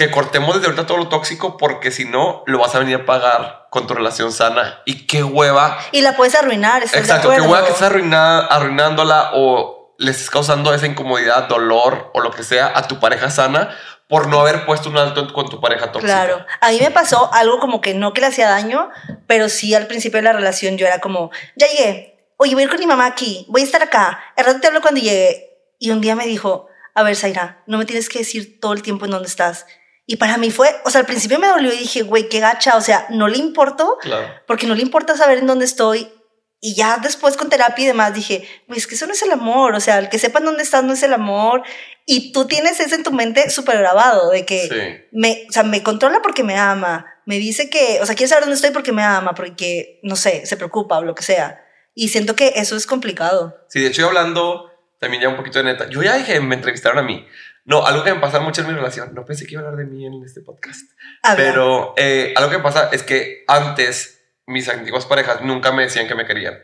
[0.00, 3.04] que cortemos desde ahorita todo lo tóxico, porque si no, lo vas a venir a
[3.04, 4.80] pagar con tu relación sana.
[4.86, 5.78] Y qué hueva.
[5.92, 10.30] Y la puedes arruinar, ¿estás Exacto, qué hueva que estás arruinada, arruinándola o le estés
[10.30, 13.76] causando esa incomodidad, dolor o lo que sea a tu pareja sana
[14.08, 16.14] por no haber puesto un alto con tu pareja tóxica.
[16.14, 18.88] Claro, a mí me pasó algo como que no que le hacía daño,
[19.26, 22.64] pero sí al principio de la relación yo era como, ya llegué, oye, voy a
[22.64, 25.58] ir con mi mamá aquí, voy a estar acá, al rato te hablo cuando llegue.
[25.78, 28.82] Y un día me dijo, a ver, Zaira, no me tienes que decir todo el
[28.82, 29.66] tiempo en dónde estás.
[30.12, 32.76] Y para mí fue, o sea, al principio me dolió y dije, güey, qué gacha,
[32.76, 34.26] o sea, no le importó, Claro.
[34.44, 36.08] porque no le importa saber en dónde estoy.
[36.60, 39.30] Y ya después con terapia y demás dije, güey, es que eso no es el
[39.30, 41.62] amor, o sea, el que sepan dónde estás no es el amor.
[42.06, 45.08] Y tú tienes eso en tu mente súper grabado, de que Sí.
[45.12, 48.42] me, o sea, me controla porque me ama, me dice que, o sea, quiere saber
[48.42, 51.64] dónde estoy porque me ama, porque, no sé, se preocupa o lo que sea.
[51.94, 53.56] Y siento que eso es complicado.
[53.68, 55.88] Sí, de hecho, hablando también ya un poquito de neta.
[55.88, 57.24] Yo ya dije, me entrevistaron a mí.
[57.70, 59.14] No, algo que me pasa mucho en mi relación.
[59.14, 60.90] No pensé que iba a hablar de mí en este podcast.
[61.22, 61.36] Habla.
[61.36, 66.16] Pero eh, algo que pasa es que antes mis antiguas parejas nunca me decían que
[66.16, 66.58] me querían.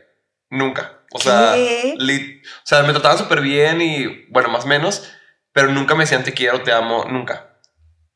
[0.49, 0.99] Nunca.
[1.13, 5.09] O sea, o sea me trataban súper bien y, bueno, más o menos,
[5.53, 7.57] pero nunca me decían te quiero, te amo, nunca.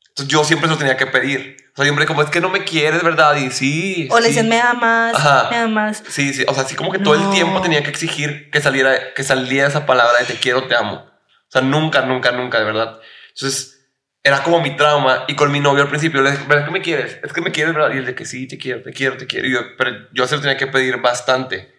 [0.08, 1.56] Entonces yo siempre se lo tenía que pedir.
[1.72, 3.36] O sea, siempre como es que no me quieres, ¿verdad?
[3.36, 4.06] Y sí.
[4.10, 4.28] o le sí.
[4.32, 5.48] dicen, me amas, Ajá.
[5.50, 6.02] me amas.
[6.10, 9.14] Sí, sí, o sea, así como que todo el tiempo tenía que exigir que saliera,
[9.14, 11.10] que saliera esa palabra de te quiero, te amo.
[11.52, 12.98] O sea, nunca, nunca, nunca, de verdad.
[13.34, 13.78] Entonces,
[14.22, 15.24] era como mi trauma.
[15.28, 17.18] Y con mi novio al principio le dije, ¿verdad que me quieres?
[17.22, 17.94] Es que me quieres, ¿verdad?
[17.94, 19.46] Y él de que sí, te quiero, te quiero, te quiero.
[19.46, 21.70] Y yo, pero yo se lo tenía que pedir bastante.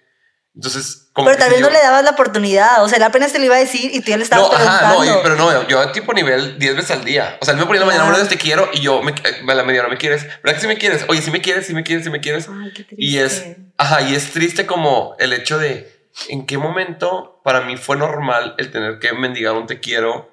[0.55, 2.83] Entonces, como Pero tal si vez no yo- le dabas la oportunidad.
[2.83, 4.55] O sea, él apenas te lo iba a decir y tú ya le estabas no,
[4.55, 5.23] ajá, no, preguntando.
[5.23, 7.37] pero no, yo tipo nivel 10 veces al día.
[7.41, 9.43] O sea, él me ponía en la mañana, días, te quiero, y yo, me, eh,
[9.47, 10.23] a la media, no me quieres.
[10.43, 11.05] ¿Verdad que sí me quieres?
[11.07, 12.47] Oye, sí me quieres, sí me quieres, sí me quieres.
[12.47, 12.95] Ay, qué triste.
[13.03, 13.43] Y es,
[13.79, 15.91] ajá, y es triste como el hecho de
[16.29, 20.31] en qué momento para mí fue normal el tener que mendigar un te quiero.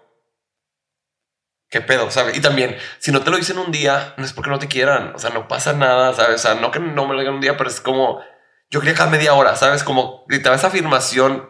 [1.68, 2.10] ¿Qué pedo?
[2.10, 2.36] ¿Sabes?
[2.36, 5.14] Y también, si no te lo dicen un día, no es porque no te quieran.
[5.14, 6.36] O sea, no pasa nada, ¿sabes?
[6.36, 8.20] O sea, no que no me lo digan un día, pero es como,
[8.70, 9.84] yo quería cada media hora, ¿sabes?
[9.84, 11.48] Como gritaba esa afirmación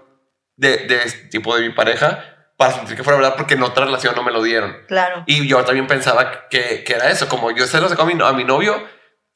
[0.56, 3.86] de, de este tipo de mi pareja para sentir que fuera verdad porque en otra
[3.86, 4.76] relación no me lo dieron.
[4.86, 5.24] Claro.
[5.26, 8.22] Y yo también pensaba que, que era eso, como yo se lo sacó a mi,
[8.22, 8.86] a mi novio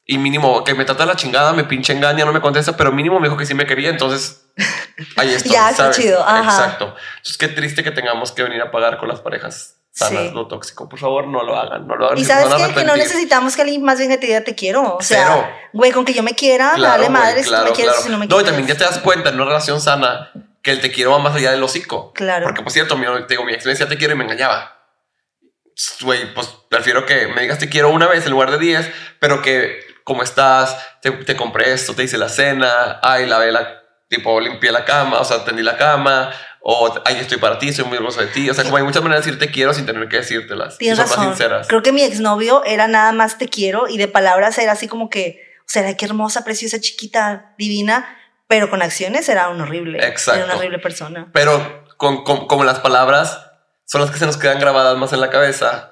[0.05, 3.19] y mínimo que me trata la chingada, me pinche engaña, no me contesta, pero mínimo
[3.19, 4.45] me dijo que sí me quería, entonces
[5.17, 5.51] ahí estoy.
[5.53, 5.97] Ya, ¿sabes?
[5.97, 6.43] chido, ajá.
[6.43, 6.95] Exacto.
[7.17, 10.31] Entonces qué triste que tengamos que venir a pagar con las parejas sanas Sí.
[10.33, 10.89] lo tóxico.
[10.89, 12.17] Por favor, no lo hagan, no lo hagan.
[12.17, 12.73] Y sabes qué?
[12.73, 14.95] que no necesitamos que alguien más bien que te diga te quiero.
[14.97, 17.93] O sea, güey, con que yo me quiera, Claro, dale madre si tú me quieres
[17.93, 18.01] claro.
[18.03, 18.45] si no me No, y quieres.
[18.47, 20.31] también ya te das cuenta en una relación sana
[20.61, 22.11] que el te quiero va más allá del hocico.
[22.13, 22.45] Claro.
[22.45, 24.73] Porque, por cierto, mi, digo, mi ex me decía te quiero y me engañaba.
[26.01, 28.89] Güey, pues prefiero que me digas te quiero una vez en lugar de diez,
[29.19, 30.77] pero que, ¿cómo estás?
[31.01, 35.19] Te, te compré esto, te hice la cena, ay, la vela, tipo, limpié la cama,
[35.19, 36.31] o sea, tendí la cama,
[36.67, 38.49] O, ay, estoy para ti, soy muy hermoso de ti.
[38.49, 40.79] O sea, como hay muchas maneras de decir te quiero sin tener que decírtelas.
[40.79, 41.25] Tienes y son razón.
[41.27, 41.67] más sinceras.
[41.67, 45.09] Creo que mi exnovio era nada más te quiero y de palabras era así como
[45.11, 50.03] que, o sea, qué hermosa, preciosa, chiquita, divina, pero con acciones era un horrible.
[50.07, 50.37] Exacto.
[50.39, 51.27] Era una horrible persona.
[51.33, 53.41] Pero con, con- como las palabras
[53.85, 55.91] son las que se nos quedan grabadas más en la cabeza.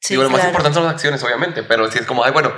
[0.00, 0.48] Sí, lo más claro.
[0.48, 1.62] importante son las acciones, obviamente.
[1.62, 2.52] Pero si es como, ay, bueno,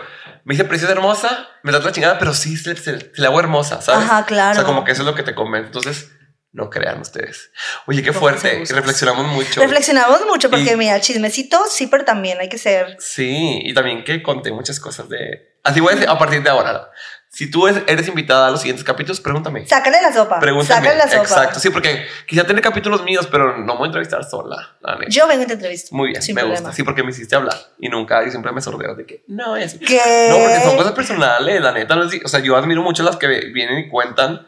[0.48, 3.38] me dice preciosa, hermosa, me trata la chingada, pero sí se, se- se la hago
[3.38, 4.06] hermosa, ¿sabes?
[4.08, 4.52] Ajá, claro.
[4.52, 5.66] O sea, como que eso es lo que te convence.
[5.66, 6.10] Entonces,
[6.52, 7.50] no crean ustedes.
[7.86, 8.64] Oye, qué fuerte.
[8.66, 9.60] Reflexionamos mucho.
[9.60, 12.96] Reflexionamos mucho porque, Y- mira, chismecito, sí, pero también hay que ser.
[12.98, 15.58] Sí, y también que conté muchas cosas de...
[15.64, 16.90] Así voy a decir a partir de ahora.
[17.38, 19.64] Si tú eres invitada a los siguientes capítulos, pregúntame.
[19.64, 20.40] Sácale la sopa.
[20.40, 20.80] Pregúntame.
[20.88, 21.22] Sácale la sopa.
[21.22, 24.56] Exacto, sí, porque quisiera tener capítulos míos, pero no me voy a entrevistar sola.
[24.80, 25.06] la neta.
[25.08, 25.94] Yo vengo y te entrevisto.
[25.94, 26.58] Muy bien, me problema.
[26.62, 26.72] gusta.
[26.74, 29.74] Sí, porque me hiciste hablar y nunca, y siempre me sordeo de que no es.
[29.74, 30.26] ¿Qué?
[30.30, 31.94] No, porque son cosas personales, la neta.
[31.94, 34.44] no es- o sea, yo admiro mucho las que vienen y cuentan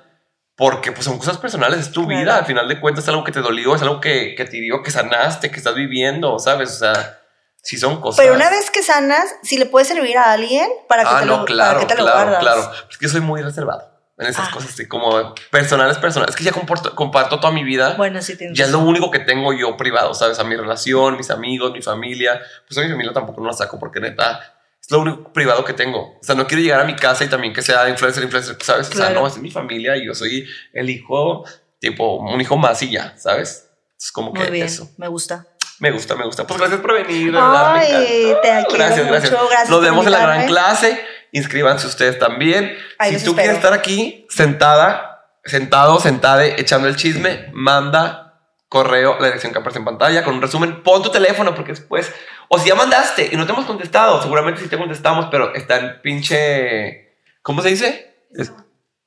[0.57, 2.21] porque pues son cosas personales, es tu Claro.
[2.23, 2.37] vida.
[2.39, 4.83] Al final de cuentas, es algo que te dolió, es algo que, que te dio,
[4.83, 6.71] que sanaste, que estás viviendo, ¿sabes?
[6.71, 7.20] O sea,
[7.63, 8.19] sí son cosas.
[8.25, 11.27] Pero una vez que sanas, si le puede servir a alguien para que Ah, te
[11.27, 12.41] no, lo, claro, para que te lo claro, guardas.
[12.43, 12.73] claro.
[12.91, 14.51] Es que soy muy reservado en esas Ah.
[14.53, 16.35] cosas, así como personales, personales.
[16.35, 17.95] Es que ya comporto- comparto toda mi vida.
[17.97, 20.39] Bueno, sí tienes Ya es lo único que tengo yo privado, ¿sabes?
[20.39, 22.41] A mi relación, mis amigos, mi familia.
[22.69, 24.41] Pues a mi familia tampoco no la saco porque neta
[24.83, 26.19] es lo único privado que tengo.
[26.21, 28.89] O sea, no quiero llegar a mi casa y también que sea influencer, influencer, ¿sabes?
[28.89, 29.21] O sea, Claro.
[29.21, 31.45] no, es mi familia y yo soy el hijo,
[31.79, 33.70] tipo, un hijo más y ya, ¿sabes?
[34.01, 34.91] Es como que Muy bien, eso.
[34.97, 35.47] me gusta.
[35.79, 36.47] Me gusta, me gusta.
[36.47, 37.75] Pues gracias por venir, verdad.
[37.75, 38.41] Ay, encanta.
[38.43, 39.33] te quiero Gracias, gracias.
[39.33, 41.01] mucho, gracias Nos por vemos en la gran clase.
[41.33, 42.77] Inscríbanse ustedes también.
[42.99, 43.35] Ahí si tú espero.
[43.37, 48.27] quieres estar aquí sentada, sentado, sentade, echando el chisme, manda
[48.69, 50.83] correo la dirección que aparece en pantalla con un resumen.
[50.83, 52.13] Pon tu teléfono porque después,
[52.49, 55.79] o si ya mandaste y no te hemos contestado, seguramente sí te contestamos, pero está
[55.79, 58.15] en pinche, ¿cómo se dice?
[58.35, 58.53] Es-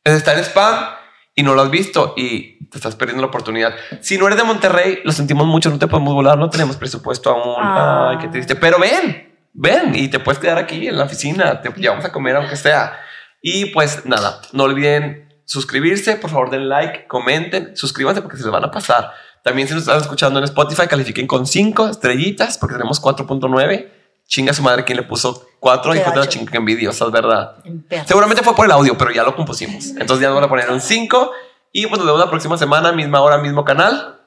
[0.04, 0.96] está en spam
[1.36, 3.76] y no lo has visto y te estás perdiendo la oportunidad.
[4.02, 7.30] Si no eres de Monterrey, lo sentimos mucho, no te podemos volar, no tenemos presupuesto
[7.30, 7.56] aún.
[7.60, 8.10] Ah.
[8.10, 8.56] Ay, qué triste.
[8.56, 12.36] Pero ven, ven y te puedes quedar aquí en la oficina, te llevamos a comer
[12.36, 13.00] aunque sea.
[13.44, 18.52] Y pues nada, no olviden suscribirse, por favor den like, comenten, suscríbanse porque se les
[18.52, 19.12] van a pasar.
[19.44, 23.92] También si nos están escuchando en Spotify, califiquen con 5 estrellitas porque tenemos 4.9.
[24.26, 27.58] Chinga su madre quien le puso 4 Qué y fue de la chinga envidiosas, ¿verdad?
[27.66, 28.08] En pedazos.
[28.08, 29.90] Seguramente fue por el audio, pero ya lo compusimos.
[29.90, 31.32] Entonces ya nos van a poner un 5.
[31.74, 34.22] Y pues nos vemos la próxima semana, misma hora, mismo canal.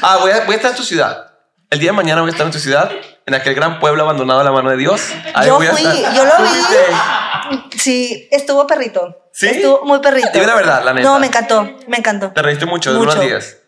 [0.00, 1.32] Ah, voy a, voy a estar en tu ciudad.
[1.68, 2.90] El día de mañana voy a estar en tu ciudad,
[3.26, 5.02] en aquel gran pueblo abandonado a la mano de Dios.
[5.34, 6.14] Ahí Yo voy a fui, estar.
[6.14, 7.78] yo lo vi.
[7.78, 9.16] Sí, estuvo perrito.
[9.32, 9.48] ¿Sí?
[9.48, 10.28] Estuvo muy perrito.
[10.32, 11.08] Dime la verdad, la neta.
[11.08, 12.30] No, me encantó, me encantó.
[12.32, 13.12] Te reíste mucho, de Mucho.
[13.12, 13.62] 1 al 10.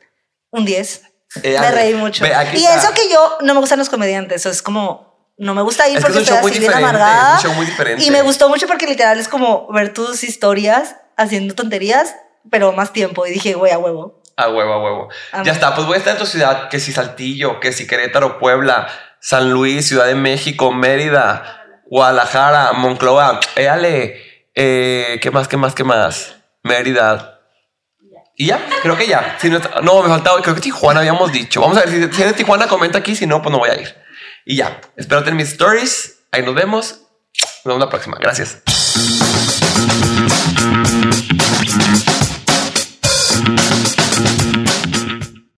[0.50, 1.02] Un 10.
[1.42, 2.22] Eh, me reí mucho.
[2.22, 2.76] ve, Y está.
[2.76, 5.98] eso que yo no me gustan los comediantes, eso es como no me gusta ir
[5.98, 7.38] Es que es porque estoy así bien amargada.
[7.38, 8.04] es un show muy diferente.
[8.04, 12.14] Y me gustó mucho porque literal es como ver tus historias haciendo tonterías,
[12.50, 13.26] pero más tiempo.
[13.26, 14.22] Y dije, güey, a huevo.
[14.36, 15.08] A huevo, a huevo.
[15.44, 18.38] Ya está, pues voy a estar en tu ciudad, que si Saltillo, que si Querétaro,
[18.38, 18.88] Puebla,
[19.20, 24.20] San Luis, Ciudad de México, Mérida, Guadalajara, Monclova, éale,
[24.54, 26.34] eh, ¿qué más, qué más, qué más?
[26.64, 27.30] Mérida.
[28.36, 29.36] Y ya, creo que ya.
[29.40, 31.60] Si no, está- no, me faltaba, creo que Tijuana habíamos dicho.
[31.60, 33.70] Vamos a ver si, si eres de Tijuana, comenta aquí, si no, pues no voy
[33.70, 33.94] a ir.
[34.44, 37.02] Y ya, espérate en mis stories, ahí nos vemos.
[37.64, 38.16] Nos vemos la próxima.
[38.20, 38.62] Gracias.